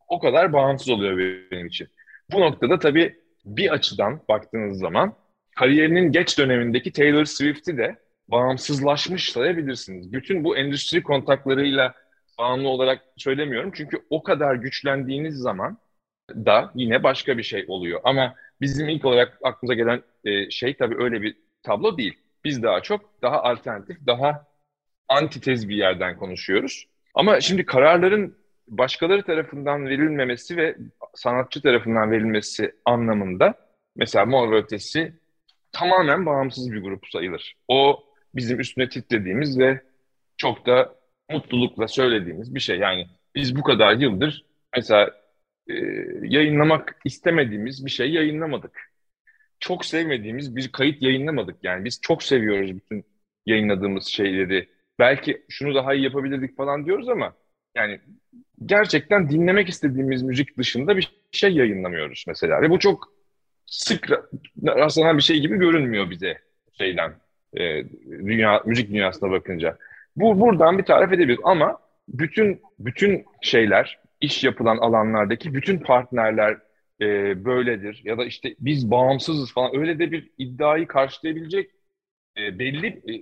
o 0.08 0.18
kadar 0.18 0.52
bağımsız 0.52 0.90
oluyor 0.90 1.18
benim 1.50 1.66
için. 1.66 1.88
Bu 2.32 2.40
noktada 2.40 2.78
tabii 2.78 3.16
bir 3.44 3.70
açıdan 3.72 4.20
baktığınız 4.28 4.78
zaman 4.78 5.14
kariyerinin 5.56 6.12
geç 6.12 6.38
dönemindeki 6.38 6.92
Taylor 6.92 7.24
Swift'i 7.24 7.76
de 7.76 7.96
bağımsızlaşmış 8.28 9.32
sayabilirsiniz. 9.32 10.12
Bütün 10.12 10.44
bu 10.44 10.56
endüstri 10.56 11.02
kontaklarıyla 11.02 11.94
bağımlı 12.38 12.68
olarak 12.68 13.02
söylemiyorum. 13.16 13.72
Çünkü 13.74 14.02
o 14.10 14.22
kadar 14.22 14.54
güçlendiğiniz 14.54 15.36
zaman 15.36 15.78
da 16.30 16.72
yine 16.74 17.02
başka 17.02 17.38
bir 17.38 17.42
şey 17.42 17.64
oluyor. 17.68 18.00
Ama 18.04 18.34
bizim 18.62 18.88
ilk 18.88 19.04
olarak 19.04 19.38
aklımıza 19.42 19.74
gelen 19.74 20.02
e, 20.24 20.50
şey 20.50 20.76
tabii 20.76 21.02
öyle 21.02 21.22
bir 21.22 21.36
tablo 21.62 21.98
değil. 21.98 22.18
Biz 22.44 22.62
daha 22.62 22.80
çok 22.80 23.22
daha 23.22 23.42
alternatif, 23.42 23.96
daha 24.06 24.46
antitez 25.08 25.68
bir 25.68 25.76
yerden 25.76 26.16
konuşuyoruz. 26.16 26.88
Ama 27.14 27.40
şimdi 27.40 27.66
kararların 27.66 28.36
başkaları 28.68 29.22
tarafından 29.22 29.86
verilmemesi 29.86 30.56
ve 30.56 30.76
sanatçı 31.14 31.62
tarafından 31.62 32.10
verilmesi 32.10 32.74
anlamında 32.84 33.54
mesela 33.96 34.24
Mor 34.24 34.52
Ötesi 34.52 35.12
tamamen 35.72 36.26
bağımsız 36.26 36.72
bir 36.72 36.82
grup 36.82 37.06
sayılır. 37.08 37.56
O 37.68 38.04
bizim 38.34 38.60
üstüne 38.60 38.88
titrediğimiz 38.88 39.58
ve 39.58 39.80
çok 40.36 40.66
da 40.66 40.94
mutlulukla 41.30 41.88
söylediğimiz 41.88 42.54
bir 42.54 42.60
şey. 42.60 42.78
Yani 42.78 43.08
biz 43.34 43.56
bu 43.56 43.62
kadar 43.62 43.92
yıldır 43.94 44.44
mesela 44.76 45.21
e, 45.68 45.74
yayınlamak 46.22 47.00
istemediğimiz 47.04 47.86
bir 47.86 47.90
şey 47.90 48.12
yayınlamadık. 48.12 48.92
Çok 49.60 49.84
sevmediğimiz 49.84 50.56
bir 50.56 50.72
kayıt 50.72 51.02
yayınlamadık. 51.02 51.56
Yani 51.62 51.84
biz 51.84 52.00
çok 52.02 52.22
seviyoruz 52.22 52.76
bütün 52.76 53.04
yayınladığımız 53.46 54.06
şeyleri. 54.06 54.68
Belki 54.98 55.42
şunu 55.48 55.74
daha 55.74 55.94
iyi 55.94 56.04
yapabilirdik 56.04 56.56
falan 56.56 56.86
diyoruz 56.86 57.08
ama 57.08 57.34
yani 57.76 58.00
gerçekten 58.66 59.30
dinlemek 59.30 59.68
istediğimiz 59.68 60.22
müzik 60.22 60.58
dışında 60.58 60.96
bir 60.96 61.12
şey 61.32 61.54
yayınlamıyoruz 61.54 62.24
mesela. 62.28 62.62
Ve 62.62 62.70
bu 62.70 62.78
çok 62.78 63.12
sık 63.66 64.10
rastlanan 64.66 65.18
bir 65.18 65.22
şey 65.22 65.40
gibi 65.40 65.56
görünmüyor 65.56 66.10
bize 66.10 66.38
şeyden 66.78 67.12
e, 67.56 67.84
dünya 68.08 68.62
müzik 68.66 68.90
dünyasına 68.90 69.30
bakınca. 69.30 69.78
Bu 70.16 70.40
buradan 70.40 70.78
bir 70.78 70.84
tarif 70.84 71.12
edebiliriz 71.12 71.40
ama 71.44 71.78
bütün 72.08 72.62
bütün 72.78 73.24
şeyler 73.42 74.01
iş 74.22 74.44
yapılan 74.44 74.76
alanlardaki 74.78 75.54
bütün 75.54 75.78
partnerler 75.78 76.58
e, 77.00 77.06
böyledir 77.44 78.02
ya 78.04 78.18
da 78.18 78.24
işte 78.24 78.54
biz 78.60 78.90
bağımsızız 78.90 79.52
falan 79.52 79.76
öyle 79.76 79.98
de 79.98 80.12
bir 80.12 80.30
iddiayı 80.38 80.86
karşılayabilecek 80.86 81.70
e, 82.38 82.58
belli 82.58 82.86
e, 82.86 83.14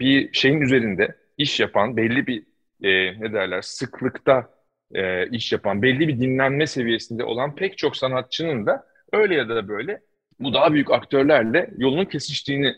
bir, 0.00 0.32
şeyin 0.32 0.60
üzerinde 0.60 1.16
iş 1.38 1.60
yapan 1.60 1.96
belli 1.96 2.26
bir 2.26 2.46
e, 2.82 3.20
ne 3.20 3.32
derler 3.32 3.62
sıklıkta 3.62 4.50
e, 4.94 5.28
iş 5.30 5.52
yapan 5.52 5.82
belli 5.82 6.08
bir 6.08 6.20
dinlenme 6.20 6.66
seviyesinde 6.66 7.24
olan 7.24 7.54
pek 7.54 7.78
çok 7.78 7.96
sanatçının 7.96 8.66
da 8.66 8.86
öyle 9.12 9.34
ya 9.34 9.48
da 9.48 9.68
böyle 9.68 10.00
bu 10.40 10.54
daha 10.54 10.72
büyük 10.72 10.90
aktörlerle 10.90 11.70
yolunun 11.78 12.04
kesiştiğini 12.04 12.74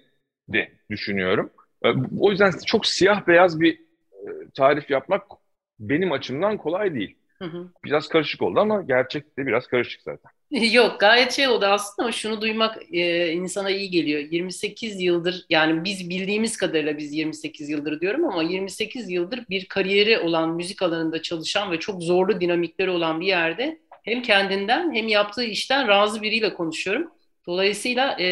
de 0.49 0.73
düşünüyorum. 0.91 1.51
E, 1.85 1.89
o 2.21 2.31
yüzden 2.31 2.53
çok 2.67 2.87
siyah 2.87 3.27
beyaz 3.27 3.61
bir 3.61 3.75
e, 4.13 4.51
tarif 4.55 4.91
yapmak 4.91 5.23
benim 5.81 6.13
açımdan 6.13 6.59
kolay 6.59 6.95
değil. 6.95 7.17
Hı 7.39 7.45
hı. 7.45 7.69
Biraz 7.85 8.09
karışık 8.09 8.43
oldu 8.43 8.61
ama 8.61 8.83
gerçekte 8.83 9.47
biraz 9.47 9.67
karışık 9.67 10.03
zaten. 10.03 10.31
Yok 10.73 11.01
gayet 11.01 11.33
şey 11.33 11.49
oldu 11.49 11.67
aslında 11.67 12.03
ama 12.03 12.13
şunu 12.13 12.41
duymak 12.41 12.79
e, 12.93 13.33
insana 13.33 13.71
iyi 13.71 13.91
geliyor. 13.91 14.21
28 14.21 15.01
yıldır 15.01 15.47
yani 15.51 15.85
biz 15.85 16.11
bildiğimiz 16.11 16.57
kadarıyla 16.57 16.99
biz 16.99 17.13
28 17.13 17.69
yıldır 17.69 18.01
diyorum 18.01 18.25
ama 18.25 18.43
28 18.43 19.11
yıldır 19.11 19.45
bir 19.51 19.67
kariyeri 19.67 20.19
olan 20.19 20.51
müzik 20.51 20.83
alanında 20.83 21.23
çalışan 21.23 21.73
ve 21.73 21.79
çok 21.81 22.03
zorlu 22.03 22.41
dinamikleri 22.41 22.91
olan 22.91 23.21
bir 23.21 23.27
yerde 23.27 23.79
hem 24.05 24.23
kendinden 24.23 24.95
hem 24.95 25.09
yaptığı 25.09 25.45
işten 25.45 25.89
razı 25.89 26.23
biriyle 26.23 26.55
konuşuyorum. 26.55 27.11
Dolayısıyla 27.47 28.17
e, 28.21 28.27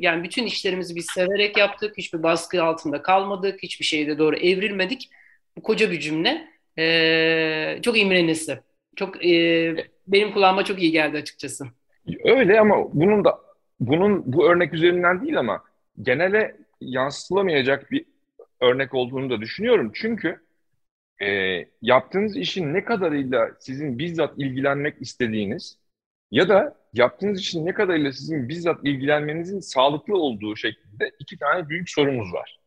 yani 0.00 0.24
bütün 0.24 0.44
işlerimizi 0.44 0.96
biz 0.96 1.06
severek 1.14 1.56
yaptık. 1.56 1.98
Hiçbir 1.98 2.22
baskı 2.22 2.62
altında 2.62 3.02
kalmadık. 3.02 3.62
Hiçbir 3.62 3.84
şeyde 3.84 4.18
doğru 4.18 4.36
evrilmedik. 4.36 5.10
Bu 5.56 5.62
koca 5.62 5.90
bir 5.90 6.00
cümle. 6.00 6.53
E, 6.78 7.78
çok 7.82 7.98
imrenisi. 7.98 8.58
Çok 8.96 9.26
e, 9.26 9.76
benim 10.06 10.32
kulağıma 10.32 10.64
çok 10.64 10.82
iyi 10.82 10.92
geldi 10.92 11.16
açıkçası. 11.16 11.64
Öyle 12.24 12.60
ama 12.60 12.94
bunun 12.94 13.24
da 13.24 13.40
bunun 13.80 14.32
bu 14.32 14.50
örnek 14.50 14.74
üzerinden 14.74 15.22
değil 15.22 15.38
ama 15.38 15.64
genele 16.02 16.56
yansıtılamayacak 16.80 17.90
bir 17.90 18.04
örnek 18.60 18.94
olduğunu 18.94 19.30
da 19.30 19.40
düşünüyorum. 19.40 19.90
Çünkü 19.94 20.40
e, 21.22 21.28
yaptığınız 21.82 22.36
işin 22.36 22.74
ne 22.74 22.84
kadarıyla 22.84 23.50
sizin 23.58 23.98
bizzat 23.98 24.38
ilgilenmek 24.38 25.02
istediğiniz 25.02 25.78
ya 26.30 26.48
da 26.48 26.76
yaptığınız 26.92 27.40
işin 27.40 27.66
ne 27.66 27.74
kadarıyla 27.74 28.12
sizin 28.12 28.48
bizzat 28.48 28.80
ilgilenmenizin 28.84 29.60
sağlıklı 29.60 30.16
olduğu 30.16 30.56
şeklinde 30.56 31.10
iki 31.18 31.38
tane 31.38 31.68
büyük 31.68 31.90
sorumuz 31.90 32.32
var. 32.32 32.60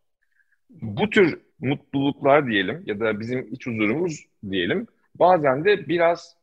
Bu 0.70 1.10
tür 1.10 1.47
mutluluklar 1.60 2.48
diyelim 2.48 2.84
ya 2.86 3.00
da 3.00 3.20
bizim 3.20 3.54
iç 3.54 3.68
huzurumuz 3.68 4.26
diyelim 4.50 4.88
bazen 5.16 5.66
de 5.66 5.88
biraz 5.88 6.38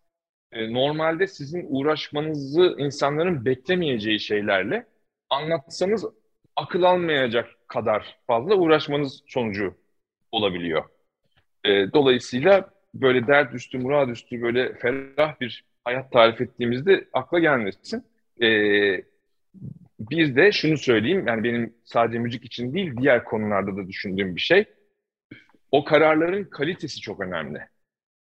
e, 0.52 0.72
normalde 0.72 1.26
sizin 1.26 1.66
uğraşmanızı 1.68 2.74
insanların 2.78 3.44
beklemeyeceği 3.44 4.20
şeylerle 4.20 4.86
anlatsanız 5.30 6.04
akıl 6.56 6.82
almayacak 6.82 7.48
kadar 7.68 8.18
fazla 8.26 8.54
uğraşmanız 8.54 9.22
sonucu 9.26 9.74
olabiliyor. 10.32 10.84
E, 11.64 11.92
dolayısıyla 11.92 12.70
böyle 12.94 13.26
dert 13.26 13.54
üstü, 13.54 13.78
murad 13.78 14.08
üstü 14.08 14.42
böyle 14.42 14.74
ferah 14.74 15.40
bir 15.40 15.64
hayat 15.84 16.12
tarif 16.12 16.40
ettiğimizde 16.40 17.08
akla 17.12 17.38
gelmesin. 17.38 18.04
E, 18.42 18.48
bir 20.00 20.36
de 20.36 20.52
şunu 20.52 20.78
söyleyeyim, 20.78 21.26
yani 21.26 21.44
benim 21.44 21.74
sadece 21.84 22.18
müzik 22.18 22.44
için 22.44 22.74
değil 22.74 22.96
diğer 22.96 23.24
konularda 23.24 23.76
da 23.76 23.88
düşündüğüm 23.88 24.36
bir 24.36 24.40
şey. 24.40 24.64
O 25.74 25.84
kararların 25.84 26.44
kalitesi 26.44 27.00
çok 27.00 27.20
önemli. 27.20 27.58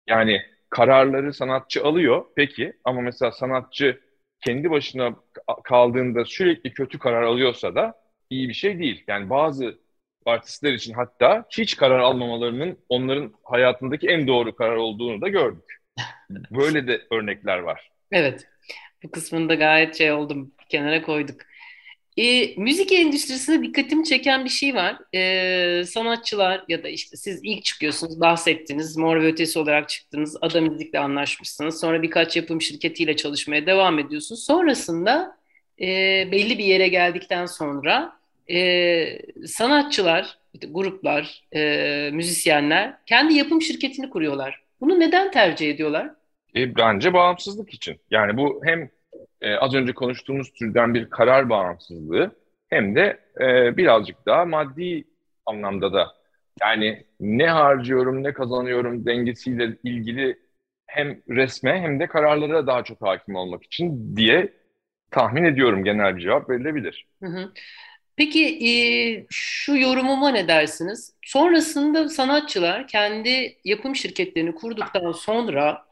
Yani 0.06 0.42
kararları 0.70 1.34
sanatçı 1.34 1.84
alıyor 1.84 2.24
peki 2.36 2.72
ama 2.84 3.00
mesela 3.00 3.32
sanatçı 3.32 4.00
kendi 4.40 4.70
başına 4.70 5.16
kaldığında 5.64 6.24
sürekli 6.24 6.72
kötü 6.74 6.98
karar 6.98 7.22
alıyorsa 7.22 7.74
da 7.74 7.94
iyi 8.30 8.48
bir 8.48 8.54
şey 8.54 8.78
değil. 8.78 9.04
Yani 9.08 9.30
bazı 9.30 9.78
artistler 10.26 10.72
için 10.72 10.94
hatta 10.94 11.44
hiç 11.50 11.76
karar 11.76 11.98
almamalarının 11.98 12.78
onların 12.88 13.34
hayatındaki 13.44 14.08
en 14.08 14.26
doğru 14.26 14.56
karar 14.56 14.76
olduğunu 14.76 15.20
da 15.20 15.28
gördük. 15.28 15.80
Böyle 16.30 16.86
de 16.86 17.02
örnekler 17.10 17.58
var. 17.58 17.90
Evet. 18.12 18.46
Bu 19.02 19.10
kısmında 19.10 19.54
gayet 19.54 19.94
şey 19.94 20.12
oldum. 20.12 20.52
Bir 20.60 20.68
kenara 20.68 21.02
koyduk. 21.02 21.40
E, 22.16 22.54
müzik 22.56 22.92
endüstrisinde 22.92 23.62
dikkatimi 23.62 24.04
çeken 24.04 24.44
bir 24.44 24.50
şey 24.50 24.75
var. 24.75 24.99
E, 25.14 25.85
sanatçılar 25.85 26.64
ya 26.68 26.83
da 26.83 26.88
işte 26.88 27.16
siz 27.16 27.40
ilk 27.42 27.64
çıkıyorsunuz, 27.64 28.21
bahsettiniz, 28.21 28.97
Mor 28.97 29.16
ve 29.16 29.26
Ötesi 29.26 29.59
olarak 29.59 29.88
çıktınız, 29.88 30.37
Ada 30.40 30.61
Müzik'le 30.61 30.94
anlaşmışsınız. 30.94 31.80
Sonra 31.80 32.02
birkaç 32.02 32.37
yapım 32.37 32.62
şirketiyle 32.62 33.16
çalışmaya 33.16 33.66
devam 33.66 33.99
ediyorsunuz. 33.99 34.44
Sonrasında 34.44 35.37
e, 35.80 35.87
belli 36.33 36.59
bir 36.59 36.64
yere 36.64 36.88
geldikten 36.88 37.47
sonra 37.47 38.12
e, 38.50 39.18
sanatçılar, 39.47 40.38
gruplar, 40.71 41.42
e, 41.54 42.11
müzisyenler 42.12 42.94
kendi 43.06 43.35
yapım 43.35 43.62
şirketini 43.62 44.11
kuruyorlar. 44.11 44.61
Bunu 44.80 45.00
neden 45.00 45.30
tercih 45.30 45.71
ediyorlar? 45.71 46.11
E, 46.56 46.76
bence 46.76 47.12
bağımsızlık 47.12 47.75
için. 47.75 47.97
Yani 48.11 48.37
bu 48.37 48.62
hem 48.64 48.90
e, 49.44 49.56
az 49.56 49.74
önce 49.74 49.92
konuştuğumuz 49.94 50.52
türden 50.52 50.94
bir 50.94 51.10
karar 51.10 51.50
bağımsızlığı 51.50 52.30
hem 52.68 52.96
de 52.96 53.20
e, 53.40 53.76
birazcık 53.76 54.26
daha 54.26 54.44
maddi 54.44 55.04
anlamda 55.46 55.92
da 55.92 56.07
yani 56.61 57.04
ne 57.20 57.46
harcıyorum 57.46 58.22
ne 58.22 58.33
kazanıyorum 58.33 59.07
dengesiyle 59.07 59.76
ilgili 59.85 60.38
hem 60.87 61.20
resme 61.28 61.80
hem 61.80 62.00
de 62.00 62.07
kararlara 62.07 62.66
daha 62.66 62.85
çok 62.85 63.02
hakim 63.02 63.35
olmak 63.35 63.64
için 63.64 64.16
diye 64.16 64.52
tahmin 65.11 65.44
ediyorum 65.44 65.85
genel 65.85 66.16
bir 66.16 66.22
cevap 66.22 66.50
verilebilir. 66.50 67.07
Hı 67.22 67.26
hı. 67.26 67.52
Peki 68.16 68.68
e, 68.68 68.72
şu 69.30 69.76
yorumuma 69.76 70.30
ne 70.30 70.48
dersiniz? 70.48 71.14
Sonrasında 71.22 72.09
sanatçılar 72.09 72.88
kendi 72.88 73.57
yapım 73.64 73.96
şirketlerini 73.96 74.54
kurduktan 74.54 75.12
sonra 75.12 75.87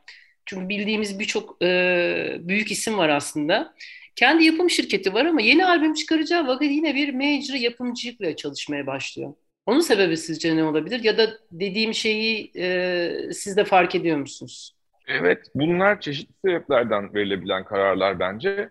çünkü 0.47 0.69
bildiğimiz 0.69 1.19
birçok 1.19 1.63
e, 1.63 2.37
büyük 2.41 2.71
isim 2.71 2.99
var 2.99 3.09
aslında. 3.09 3.75
Kendi 4.17 4.45
yapım 4.45 4.71
şirketi 4.71 5.15
var 5.15 5.25
ama 5.25 5.41
yeni 5.41 5.67
albüm 5.67 5.95
çıkaracağı 5.95 6.47
vakit 6.47 6.71
yine 6.71 6.95
bir 6.95 7.15
major 7.15 7.55
yapımcılıkla 7.55 8.37
çalışmaya 8.37 8.87
başlıyor. 8.87 9.35
Onun 9.67 9.81
sebebi 9.81 10.17
sizce 10.17 10.57
ne 10.57 10.65
olabilir? 10.65 11.05
Ya 11.05 11.19
da 11.19 11.39
dediğim 11.53 11.95
şeyi 11.95 12.51
e, 12.57 13.33
siz 13.33 13.57
de 13.57 13.65
fark 13.65 13.95
ediyor 13.95 14.17
musunuz? 14.17 14.77
Evet, 15.07 15.47
bunlar 15.55 16.01
çeşitli 16.01 16.35
sebeplerden 16.45 17.15
verilebilen 17.15 17.65
kararlar 17.65 18.21
bence. 18.21 18.71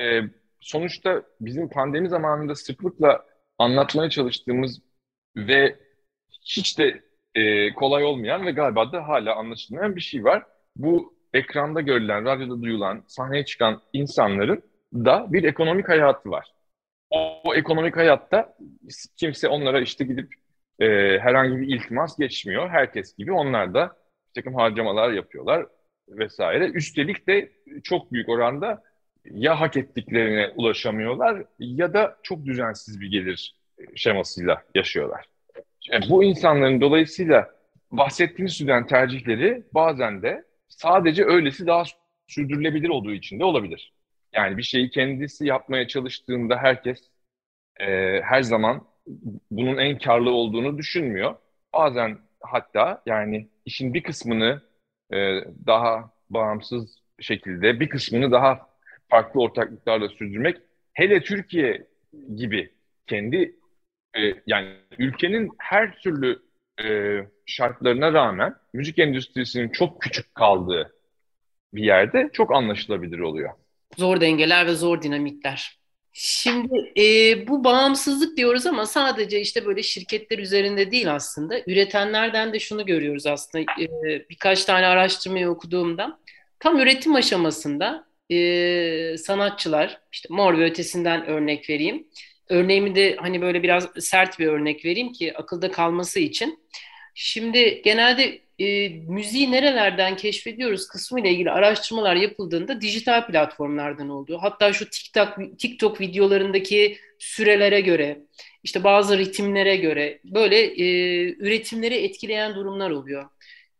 E, 0.00 0.20
sonuçta 0.60 1.22
bizim 1.40 1.68
pandemi 1.68 2.08
zamanında 2.08 2.54
sıklıkla 2.54 3.26
anlatmaya 3.58 4.10
çalıştığımız 4.10 4.80
ve 5.36 5.78
hiç 6.44 6.78
de 6.78 7.02
e, 7.34 7.74
kolay 7.74 8.04
olmayan 8.04 8.46
ve 8.46 8.50
galiba 8.50 8.92
da 8.92 9.08
hala 9.08 9.34
anlaşılmayan 9.34 9.96
bir 9.96 10.00
şey 10.00 10.24
var 10.24 10.46
bu 10.76 11.14
ekranda 11.34 11.80
görülen, 11.80 12.24
radyoda 12.24 12.62
duyulan, 12.62 13.04
sahneye 13.06 13.44
çıkan 13.44 13.80
insanların 13.92 14.62
da 14.94 15.26
bir 15.32 15.44
ekonomik 15.44 15.88
hayatı 15.88 16.30
var. 16.30 16.54
O, 17.10 17.40
o 17.44 17.54
ekonomik 17.54 17.96
hayatta 17.96 18.56
kimse 19.16 19.48
onlara 19.48 19.80
işte 19.80 20.04
gidip 20.04 20.34
e, 20.80 20.86
herhangi 21.18 21.60
bir 21.60 21.76
iltimas 21.76 22.18
geçmiyor. 22.18 22.70
Herkes 22.70 23.16
gibi 23.16 23.32
onlar 23.32 23.74
da 23.74 23.96
bir 24.28 24.32
takım 24.34 24.54
harcamalar 24.54 25.12
yapıyorlar 25.12 25.66
vesaire. 26.08 26.68
Üstelik 26.68 27.28
de 27.28 27.52
çok 27.82 28.12
büyük 28.12 28.28
oranda 28.28 28.82
ya 29.24 29.60
hak 29.60 29.76
ettiklerine 29.76 30.52
ulaşamıyorlar 30.56 31.44
ya 31.58 31.94
da 31.94 32.16
çok 32.22 32.44
düzensiz 32.44 33.00
bir 33.00 33.10
gelir 33.10 33.56
şemasıyla 33.94 34.62
yaşıyorlar. 34.74 35.26
Yani 35.90 36.04
bu 36.10 36.24
insanların 36.24 36.80
dolayısıyla 36.80 37.50
bahsettiğiniz 37.90 38.58
türden 38.58 38.86
tercihleri 38.86 39.62
bazen 39.74 40.22
de 40.22 40.44
sadece 40.78 41.24
öylesi 41.24 41.66
daha 41.66 41.82
sürdürülebilir 42.26 42.88
olduğu 42.88 43.12
için 43.12 43.40
de 43.40 43.44
olabilir. 43.44 43.92
Yani 44.32 44.56
bir 44.56 44.62
şeyi 44.62 44.90
kendisi 44.90 45.46
yapmaya 45.46 45.88
çalıştığında 45.88 46.56
herkes 46.56 47.10
e, 47.80 48.20
her 48.22 48.42
zaman 48.42 48.86
bunun 49.50 49.76
en 49.78 49.98
karlı 49.98 50.30
olduğunu 50.30 50.78
düşünmüyor. 50.78 51.36
Bazen 51.72 52.18
hatta 52.40 53.02
yani 53.06 53.48
işin 53.64 53.94
bir 53.94 54.02
kısmını 54.02 54.62
e, 55.12 55.16
daha 55.66 56.10
bağımsız 56.30 56.98
şekilde, 57.20 57.80
bir 57.80 57.88
kısmını 57.88 58.30
daha 58.32 58.68
farklı 59.08 59.40
ortaklıklarla 59.40 60.08
sürdürmek, 60.08 60.56
hele 60.92 61.20
Türkiye 61.22 61.86
gibi 62.36 62.72
kendi 63.06 63.56
e, 64.16 64.20
yani 64.46 64.76
ülkenin 64.98 65.50
her 65.58 65.98
türlü 65.98 66.42
e, 66.84 67.18
şartlarına 67.46 68.12
rağmen 68.12 68.54
müzik 68.72 68.98
endüstrisinin 68.98 69.68
çok 69.68 70.00
küçük 70.02 70.34
kaldığı 70.34 70.94
bir 71.74 71.84
yerde 71.84 72.30
çok 72.32 72.54
anlaşılabilir 72.54 73.18
oluyor. 73.18 73.50
Zor 73.96 74.20
dengeler 74.20 74.66
ve 74.66 74.74
zor 74.74 75.02
dinamikler. 75.02 75.78
Şimdi 76.16 76.92
e, 77.00 77.48
bu 77.48 77.64
bağımsızlık 77.64 78.36
diyoruz 78.36 78.66
ama 78.66 78.86
sadece 78.86 79.40
işte 79.40 79.66
böyle 79.66 79.82
şirketler 79.82 80.38
üzerinde 80.38 80.90
değil 80.90 81.14
aslında. 81.14 81.54
Üretenlerden 81.66 82.52
de 82.52 82.58
şunu 82.58 82.86
görüyoruz 82.86 83.26
aslında 83.26 83.64
e, 83.82 83.88
birkaç 84.30 84.64
tane 84.64 84.86
araştırmayı 84.86 85.48
okuduğumda. 85.48 86.18
Tam 86.60 86.78
üretim 86.78 87.14
aşamasında 87.14 88.06
e, 88.30 89.16
sanatçılar, 89.18 90.00
işte 90.12 90.28
Mor 90.30 90.58
ve 90.58 90.64
Ötesi'nden 90.64 91.26
örnek 91.26 91.70
vereyim. 91.70 92.06
Örneğimi 92.48 92.94
de 92.94 93.16
hani 93.20 93.40
böyle 93.40 93.62
biraz 93.62 93.88
sert 93.98 94.38
bir 94.38 94.46
örnek 94.46 94.84
vereyim 94.84 95.12
ki 95.12 95.38
akılda 95.38 95.70
kalması 95.70 96.20
için. 96.20 96.58
Şimdi 97.14 97.82
genelde 97.84 98.40
e, 98.58 98.88
müziği 98.88 99.52
nerelerden 99.52 100.16
keşfediyoruz 100.16 100.88
kısmı 100.88 101.20
ile 101.20 101.30
ilgili 101.30 101.50
araştırmalar 101.50 102.16
yapıldığında 102.16 102.80
dijital 102.80 103.26
platformlardan 103.26 104.08
olduğu. 104.08 104.38
Hatta 104.38 104.72
şu 104.72 104.90
TikTok, 104.90 105.58
TikTok 105.58 106.00
videolarındaki 106.00 106.98
sürelere 107.18 107.80
göre, 107.80 108.18
işte 108.62 108.84
bazı 108.84 109.18
ritimlere 109.18 109.76
göre 109.76 110.20
böyle 110.24 110.56
e, 110.56 110.84
üretimleri 111.22 111.94
etkileyen 111.94 112.54
durumlar 112.54 112.90
oluyor. 112.90 113.28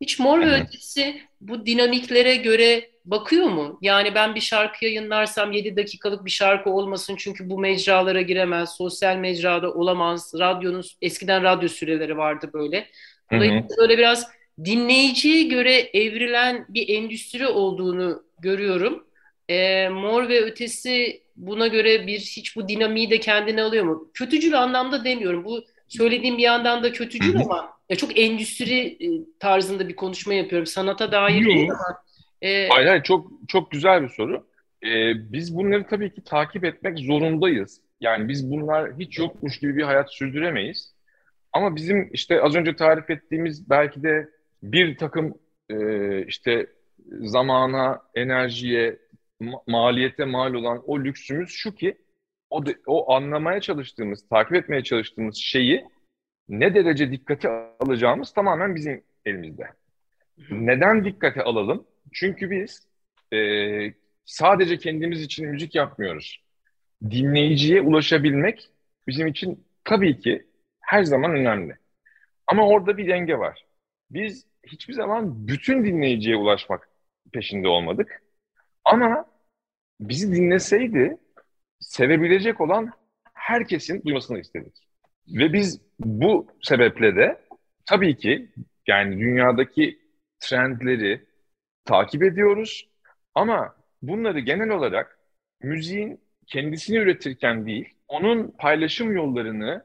Hiç 0.01 0.18
Mor 0.18 0.40
ve 0.40 0.61
Ötesi 0.61 1.20
bu 1.40 1.66
dinamiklere 1.66 2.37
göre 2.37 2.90
bakıyor 3.05 3.47
mu? 3.47 3.79
Yani 3.83 4.14
ben 4.14 4.35
bir 4.35 4.40
şarkı 4.40 4.85
yayınlarsam 4.85 5.53
7 5.53 5.77
dakikalık 5.77 6.25
bir 6.25 6.31
şarkı 6.31 6.70
olmasın 6.70 7.16
çünkü 7.18 7.51
bu 7.51 7.59
mecralara 7.59 8.20
giremez, 8.23 8.77
sosyal 8.77 9.16
mecrada 9.16 9.75
olamaz. 9.75 10.33
Radyonun 10.38 10.85
eskiden 11.03 11.42
radyo 11.42 11.68
süreleri 11.68 12.16
vardı 12.16 12.51
böyle. 12.53 12.88
Dolayısıyla 13.32 13.76
böyle 13.78 13.98
biraz 13.98 14.26
dinleyiciye 14.64 15.42
göre 15.42 15.72
evrilen 15.94 16.66
bir 16.68 16.88
endüstri 16.88 17.46
olduğunu 17.46 18.22
görüyorum. 18.40 19.06
E, 19.48 19.88
Mor 19.88 20.28
ve 20.28 20.40
Ötesi 20.44 21.22
buna 21.37 21.66
göre 21.66 22.06
bir 22.06 22.18
hiç 22.18 22.56
bu 22.56 22.68
dinamiği 22.68 23.10
de 23.10 23.20
kendine 23.20 23.62
alıyor 23.62 23.84
mu? 23.84 24.10
Kötücül 24.14 24.58
anlamda 24.62 25.04
demiyorum. 25.04 25.44
Bu 25.44 25.64
söylediğim 25.88 26.38
bir 26.38 26.42
yandan 26.42 26.82
da 26.84 26.92
kötücül 26.92 27.37
ama 27.40 27.70
ya 27.90 27.96
çok 27.96 28.18
endüstri 28.18 28.78
e, 28.80 29.08
tarzında 29.38 29.88
bir 29.88 29.96
konuşma 29.96 30.34
yapıyorum. 30.34 30.66
Sanata 30.66 31.12
dair 31.12 31.44
değil 31.44 31.70
ama. 31.70 31.98
E, 32.42 32.68
Hayır, 32.68 32.87
hayır 32.87 33.02
çok 33.02 33.30
çok 33.48 33.70
güzel 33.70 34.02
bir 34.02 34.08
soru. 34.08 34.46
Ee, 34.84 35.32
biz 35.32 35.56
bunları 35.56 35.87
tabii 35.87 36.14
ki 36.14 36.24
takip 36.24 36.64
etmek 36.64 36.98
zorundayız. 36.98 37.80
Yani 38.00 38.28
biz 38.28 38.50
bunlar 38.50 38.92
hiç 38.98 39.18
yokmuş 39.18 39.58
gibi 39.58 39.76
bir 39.76 39.82
hayat 39.82 40.14
sürdüremeyiz. 40.14 40.93
Ama 41.54 41.76
bizim 41.76 42.10
işte 42.12 42.40
az 42.40 42.54
önce 42.54 42.76
tarif 42.76 43.10
ettiğimiz 43.10 43.70
belki 43.70 44.02
de 44.02 44.28
bir 44.62 44.96
takım 44.96 45.38
e, 45.70 46.26
işte 46.26 46.66
zamana, 47.20 48.02
enerjiye, 48.14 48.98
ma- 49.40 49.62
maliyete 49.66 50.24
mal 50.24 50.54
olan 50.54 50.82
o 50.86 51.00
lüksümüz 51.00 51.50
şu 51.50 51.74
ki 51.74 51.96
o, 52.50 52.66
de- 52.66 52.78
o 52.86 53.12
anlamaya 53.12 53.60
çalıştığımız, 53.60 54.28
takip 54.28 54.54
etmeye 54.54 54.82
çalıştığımız 54.82 55.36
şeyi 55.36 55.84
ne 56.48 56.74
derece 56.74 57.10
dikkate 57.12 57.48
alacağımız 57.80 58.32
tamamen 58.32 58.74
bizim 58.74 59.04
elimizde. 59.26 59.66
Neden 60.50 61.04
dikkate 61.04 61.42
alalım? 61.42 61.86
Çünkü 62.12 62.50
biz 62.50 62.88
e, 63.32 63.38
sadece 64.24 64.78
kendimiz 64.78 65.22
için 65.22 65.48
müzik 65.48 65.74
yapmıyoruz. 65.74 66.44
Dinleyiciye 67.10 67.80
ulaşabilmek 67.80 68.70
bizim 69.08 69.26
için 69.26 69.64
tabii 69.84 70.20
ki 70.20 70.46
her 70.87 71.05
zaman 71.05 71.31
önemli. 71.37 71.77
Ama 72.47 72.68
orada 72.68 72.97
bir 72.97 73.09
denge 73.09 73.38
var. 73.38 73.66
Biz 74.11 74.47
hiçbir 74.66 74.92
zaman 74.92 75.49
bütün 75.49 75.85
dinleyiciye 75.85 76.37
ulaşmak 76.37 76.88
peşinde 77.33 77.68
olmadık. 77.68 78.23
Ama 78.85 79.27
bizi 80.01 80.35
dinleseydi 80.35 81.18
sevebilecek 81.81 82.61
olan 82.61 82.92
herkesin 83.35 84.03
duymasını 84.05 84.38
istedik. 84.38 84.88
Ve 85.29 85.53
biz 85.53 85.81
bu 85.99 86.47
sebeple 86.62 87.16
de 87.16 87.40
tabii 87.87 88.16
ki 88.16 88.53
yani 88.87 89.18
dünyadaki 89.18 89.99
trendleri 90.40 91.25
takip 91.85 92.23
ediyoruz. 92.23 92.88
Ama 93.35 93.77
bunları 94.03 94.40
genel 94.40 94.70
olarak 94.70 95.18
müziğin 95.62 96.20
kendisini 96.47 96.97
üretirken 96.97 97.66
değil, 97.66 97.94
onun 98.09 98.55
paylaşım 98.59 99.16
yollarını 99.16 99.85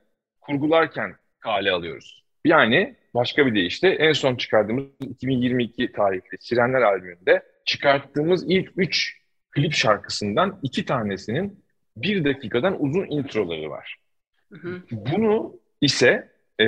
kurgularken 0.49 1.15
kale 1.39 1.71
alıyoruz. 1.71 2.23
Yani 2.45 2.95
başka 3.13 3.45
bir 3.45 3.55
deyişle 3.55 3.89
en 3.89 4.13
son 4.13 4.35
çıkardığımız 4.35 4.85
2022 5.01 5.91
tarihli 5.91 6.37
Sirenler 6.39 6.81
albümünde 6.81 7.43
çıkarttığımız 7.65 8.45
ilk 8.51 8.71
3 8.77 9.17
klip 9.51 9.73
şarkısından 9.73 10.59
iki 10.63 10.85
tanesinin 10.85 11.63
bir 11.97 12.23
dakikadan 12.23 12.83
uzun 12.83 13.05
introları 13.09 13.69
var. 13.69 13.97
hı 14.51 14.69
hı. 14.69 14.81
Bunu 14.91 15.59
ise 15.81 16.31
e, 16.59 16.65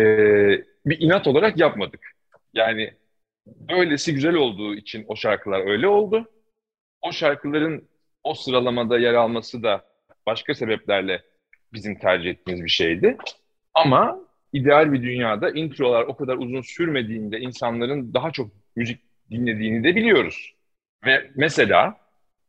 bir 0.86 1.00
inat 1.00 1.28
olarak 1.28 1.58
yapmadık. 1.58 2.12
Yani 2.54 2.94
böylesi 3.48 4.14
güzel 4.14 4.36
olduğu 4.36 4.76
için 4.76 5.06
o 5.08 5.16
şarkılar 5.16 5.68
öyle 5.68 5.88
oldu. 5.88 6.32
O 7.02 7.12
şarkıların 7.12 7.88
o 8.24 8.34
sıralamada 8.34 9.00
yer 9.00 9.14
alması 9.14 9.64
da 9.64 9.86
başka 10.26 10.54
sebeplerle 10.54 11.24
bizim 11.74 12.00
tercih 12.00 12.30
ettiğimiz 12.30 12.64
bir 12.64 12.70
şeydi. 12.70 13.18
Ama 13.74 14.20
ideal 14.54 14.94
bir 14.94 15.04
dünyada 15.04 15.50
introlar 15.52 16.04
o 16.04 16.16
kadar 16.16 16.38
uzun 16.38 16.62
sürmediğinde 16.62 17.40
insanların 17.40 18.14
daha 18.14 18.32
çok 18.32 18.52
müzik 18.76 19.00
dinlediğini 19.32 19.84
de 19.84 19.96
biliyoruz. 19.96 20.56
Ve 21.06 21.32
mesela 21.36 21.98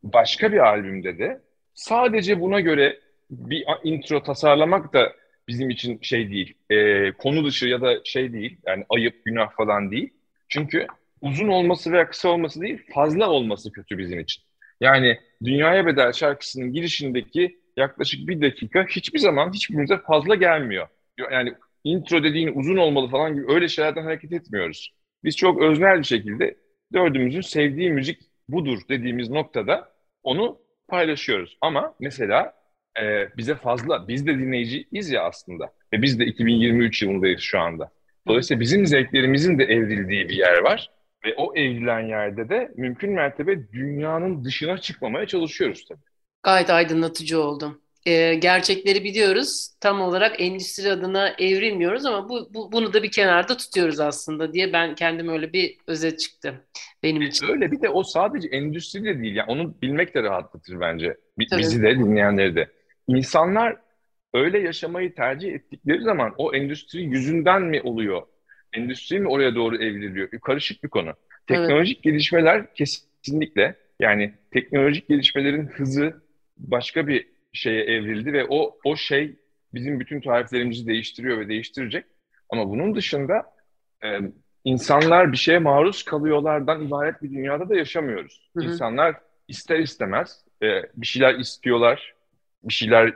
başka 0.02 0.52
bir 0.52 0.58
albümde 0.58 1.18
de 1.18 1.40
sadece 1.74 2.40
buna 2.40 2.60
göre 2.60 3.00
bir 3.30 3.64
intro 3.84 4.22
tasarlamak 4.22 4.92
da 4.92 5.12
bizim 5.48 5.70
için 5.70 5.98
şey 6.02 6.30
değil, 6.30 6.54
e, 6.70 7.12
konu 7.12 7.44
dışı 7.46 7.66
ya 7.66 7.80
da 7.80 8.04
şey 8.04 8.32
değil, 8.32 8.58
yani 8.66 8.84
ayıp, 8.88 9.24
günah 9.24 9.50
falan 9.56 9.90
değil. 9.90 10.10
Çünkü 10.48 10.86
uzun 11.20 11.48
olması 11.48 11.92
veya 11.92 12.08
kısa 12.08 12.28
olması 12.28 12.60
değil, 12.60 12.82
fazla 12.94 13.30
olması 13.30 13.72
kötü 13.72 13.98
bizim 13.98 14.20
için. 14.20 14.42
Yani 14.80 15.18
Dünyaya 15.44 15.86
Bedel 15.86 16.12
şarkısının 16.12 16.72
girişindeki 16.72 17.60
yaklaşık 17.76 18.28
bir 18.28 18.40
dakika 18.40 18.86
hiçbir 18.86 19.18
zaman 19.18 19.52
hiçbirimize 19.52 19.98
fazla 19.98 20.34
gelmiyor. 20.34 20.88
Yani 21.18 21.54
intro 21.84 22.24
dediğin 22.24 22.52
uzun 22.54 22.76
olmalı 22.76 23.08
falan 23.08 23.34
gibi 23.34 23.52
öyle 23.52 23.68
şeylerden 23.68 24.04
hareket 24.04 24.32
etmiyoruz. 24.32 24.94
Biz 25.24 25.36
çok 25.36 25.62
öznel 25.62 25.98
bir 25.98 26.04
şekilde 26.04 26.56
dördümüzün 26.92 27.40
sevdiği 27.40 27.90
müzik 27.90 28.20
budur 28.48 28.78
dediğimiz 28.88 29.30
noktada 29.30 29.92
onu 30.22 30.58
paylaşıyoruz. 30.88 31.58
Ama 31.60 31.94
mesela 32.00 32.54
e, 33.02 33.36
bize 33.36 33.54
fazla, 33.54 34.08
biz 34.08 34.26
de 34.26 34.38
dinleyiciyiz 34.38 35.10
ya 35.10 35.22
aslında. 35.24 35.72
Ve 35.92 36.02
biz 36.02 36.18
de 36.18 36.24
2023 36.24 37.02
yılındayız 37.02 37.40
şu 37.40 37.60
anda. 37.60 37.90
Dolayısıyla 38.28 38.60
bizim 38.60 38.86
zevklerimizin 38.86 39.58
de 39.58 39.64
evrildiği 39.64 40.28
bir 40.28 40.36
yer 40.36 40.58
var. 40.58 40.90
Ve 41.24 41.34
o 41.36 41.56
evrilen 41.56 42.00
yerde 42.00 42.48
de 42.48 42.72
mümkün 42.76 43.12
mertebe 43.12 43.72
dünyanın 43.72 44.44
dışına 44.44 44.78
çıkmamaya 44.78 45.26
çalışıyoruz 45.26 45.84
tabii. 45.88 46.00
Gayet 46.42 46.70
aydınlatıcı 46.70 47.40
oldum. 47.40 47.81
Ee, 48.06 48.34
gerçekleri 48.34 49.04
biliyoruz. 49.04 49.68
Tam 49.80 50.00
olarak 50.00 50.40
endüstri 50.40 50.92
adına 50.92 51.28
evrilmiyoruz 51.28 52.04
ama 52.04 52.28
bu, 52.28 52.48
bu 52.54 52.72
bunu 52.72 52.92
da 52.92 53.02
bir 53.02 53.10
kenarda 53.10 53.56
tutuyoruz 53.56 54.00
aslında 54.00 54.52
diye 54.52 54.72
ben 54.72 54.94
kendim 54.94 55.28
öyle 55.28 55.52
bir 55.52 55.76
özet 55.86 56.18
çıktı 56.18 56.54
benim 57.02 57.22
için. 57.22 57.46
Öyle 57.46 57.72
bir 57.72 57.82
de 57.82 57.88
o 57.88 58.02
sadece 58.02 58.48
endüstri 58.48 59.04
de 59.04 59.22
değil. 59.22 59.34
Yani 59.34 59.50
onu 59.50 59.74
bilmek 59.82 60.14
de 60.14 60.22
rahatlatır 60.22 60.80
bence. 60.80 61.16
Tabii. 61.50 61.60
Bizi 61.60 61.82
de 61.82 61.98
dinleyenleri 61.98 62.54
de. 62.54 62.70
İnsanlar 63.08 63.76
öyle 64.34 64.58
yaşamayı 64.58 65.14
tercih 65.14 65.52
ettikleri 65.52 66.02
zaman 66.02 66.34
o 66.38 66.54
endüstri 66.54 67.02
yüzünden 67.02 67.62
mi 67.62 67.82
oluyor? 67.82 68.22
Endüstri 68.72 69.20
mi 69.20 69.28
oraya 69.28 69.54
doğru 69.54 69.76
evriliyor? 69.76 70.28
Karışık 70.28 70.84
bir 70.84 70.88
konu. 70.88 71.12
Teknolojik 71.46 72.02
gelişmeler 72.02 72.74
kesinlikle 72.74 73.76
yani 74.00 74.32
teknolojik 74.50 75.08
gelişmelerin 75.08 75.66
hızı 75.66 76.22
başka 76.58 77.06
bir 77.06 77.32
şeye 77.52 77.84
evrildi 77.84 78.32
ve 78.32 78.46
o 78.48 78.78
o 78.84 78.96
şey 78.96 79.36
bizim 79.74 80.00
bütün 80.00 80.20
tariflerimizi 80.20 80.86
değiştiriyor 80.86 81.40
ve 81.40 81.48
değiştirecek. 81.48 82.04
Ama 82.50 82.70
bunun 82.70 82.94
dışında 82.94 83.42
e, 84.04 84.18
insanlar 84.64 85.32
bir 85.32 85.36
şeye 85.36 85.58
maruz 85.58 86.02
kalıyorlardan 86.02 86.86
ibaret 86.86 87.22
bir 87.22 87.30
dünyada 87.30 87.68
da 87.68 87.76
yaşamıyoruz. 87.76 88.50
Hı 88.56 88.60
hı. 88.60 88.64
İnsanlar 88.64 89.16
ister 89.48 89.78
istemez 89.78 90.44
e, 90.62 90.66
bir 90.96 91.06
şeyler 91.06 91.34
istiyorlar, 91.34 92.14
bir 92.62 92.74
şeyler 92.74 93.14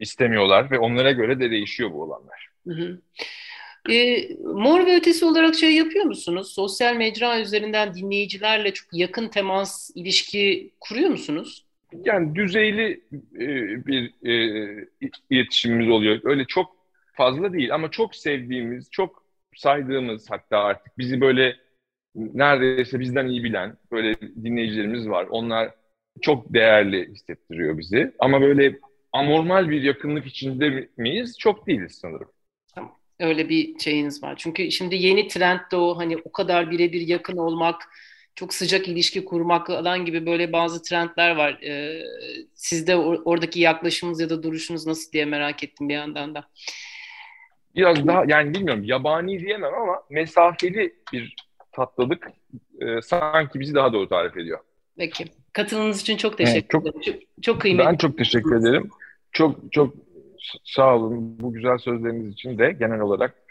istemiyorlar 0.00 0.70
ve 0.70 0.78
onlara 0.78 1.12
göre 1.12 1.40
de 1.40 1.50
değişiyor 1.50 1.92
bu 1.92 2.02
olanlar. 2.02 2.48
Hı 2.66 2.74
hı. 2.74 3.00
Ee, 3.90 4.28
Mor 4.44 4.86
ve 4.86 4.96
Ötesi 4.96 5.24
olarak 5.24 5.54
şey 5.54 5.74
yapıyor 5.74 6.04
musunuz? 6.04 6.52
Sosyal 6.52 6.96
mecra 6.96 7.40
üzerinden 7.40 7.94
dinleyicilerle 7.94 8.72
çok 8.72 8.88
yakın 8.92 9.28
temas, 9.28 9.90
ilişki 9.94 10.72
kuruyor 10.80 11.10
musunuz? 11.10 11.63
Yani 12.04 12.34
düzeyli 12.34 13.04
e, 13.34 13.46
bir 13.86 14.26
e, 14.28 14.88
iletişimimiz 15.30 15.88
oluyor. 15.88 16.20
Öyle 16.24 16.44
çok 16.44 16.76
fazla 17.12 17.52
değil 17.52 17.74
ama 17.74 17.90
çok 17.90 18.16
sevdiğimiz, 18.16 18.90
çok 18.90 19.24
saydığımız 19.56 20.30
hatta 20.30 20.58
artık 20.58 20.98
bizi 20.98 21.20
böyle 21.20 21.56
neredeyse 22.14 23.00
bizden 23.00 23.26
iyi 23.26 23.44
bilen 23.44 23.76
böyle 23.92 24.20
dinleyicilerimiz 24.20 25.08
var. 25.08 25.26
Onlar 25.30 25.70
çok 26.22 26.54
değerli 26.54 27.08
hissettiriyor 27.12 27.78
bizi. 27.78 28.12
Ama 28.18 28.40
böyle 28.40 28.78
anormal 29.12 29.70
bir 29.70 29.82
yakınlık 29.82 30.26
içinde 30.26 30.88
miyiz? 30.96 31.38
Çok 31.38 31.66
değiliz 31.66 31.98
sanırım. 32.02 32.28
Öyle 33.20 33.48
bir 33.48 33.78
şeyiniz 33.78 34.22
var. 34.22 34.34
Çünkü 34.38 34.70
şimdi 34.70 34.96
yeni 34.96 35.28
trend 35.28 35.60
de 35.72 35.76
o 35.76 35.98
hani 35.98 36.16
o 36.24 36.32
kadar 36.32 36.70
birebir 36.70 37.00
yakın 37.00 37.36
olmak, 37.36 37.82
çok 38.34 38.54
sıcak 38.54 38.88
ilişki 38.88 39.24
kurmak 39.24 39.66
falan 39.66 40.04
gibi 40.04 40.26
böyle 40.26 40.52
bazı 40.52 40.82
trendler 40.82 41.36
var. 41.36 41.52
Ee, 41.62 42.02
sizde 42.54 42.92
or- 42.92 43.22
oradaki 43.24 43.60
yaklaşımınız 43.60 44.20
ya 44.20 44.30
da 44.30 44.42
duruşunuz 44.42 44.86
nasıl 44.86 45.12
diye 45.12 45.24
merak 45.24 45.64
ettim 45.64 45.88
bir 45.88 45.94
yandan 45.94 46.34
da. 46.34 46.44
Biraz 47.74 48.06
daha 48.06 48.24
yani 48.28 48.54
bilmiyorum 48.54 48.84
yabani 48.84 49.40
diyemem 49.40 49.74
ama 49.74 50.02
mesafeli 50.10 50.94
bir 51.12 51.36
tatlılık 51.72 52.28
e, 52.80 53.02
sanki 53.02 53.60
bizi 53.60 53.74
daha 53.74 53.92
doğru 53.92 54.08
tarif 54.08 54.36
ediyor. 54.36 54.58
Peki. 54.96 55.24
Katılımınız 55.52 56.00
için 56.00 56.16
çok 56.16 56.38
teşekkür 56.38 56.80
ederim. 56.80 56.92
Çok, 57.04 57.14
çok 57.42 57.60
kıymetli. 57.60 57.88
Ben 57.88 57.96
çok 57.96 58.18
teşekkür 58.18 58.56
ederim. 58.56 58.90
Çok 59.32 59.72
çok 59.72 59.94
sağ 60.64 60.96
olun 60.96 61.40
bu 61.40 61.52
güzel 61.52 61.78
sözleriniz 61.78 62.32
için 62.32 62.58
de 62.58 62.76
genel 62.78 63.00
olarak 63.00 63.43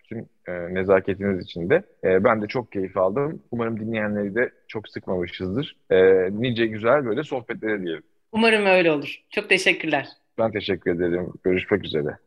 e, 0.47 0.51
nezaketiniz 0.73 1.43
için 1.45 1.69
de. 1.69 1.83
E, 2.03 2.23
ben 2.23 2.41
de 2.41 2.47
çok 2.47 2.71
keyif 2.71 2.97
aldım. 2.97 3.43
Umarım 3.51 3.79
dinleyenleri 3.79 4.35
de 4.35 4.51
çok 4.67 4.89
sıkmamışızdır. 4.89 5.77
E, 5.89 5.97
nice 6.41 6.65
güzel 6.65 7.05
böyle 7.05 7.23
sohbetlere 7.23 7.81
diyelim. 7.81 8.03
Umarım 8.31 8.65
öyle 8.65 8.91
olur. 8.91 9.23
Çok 9.29 9.49
teşekkürler. 9.49 10.07
Ben 10.37 10.51
teşekkür 10.51 10.95
ederim. 10.95 11.33
Görüşmek 11.43 11.85
üzere. 11.85 12.17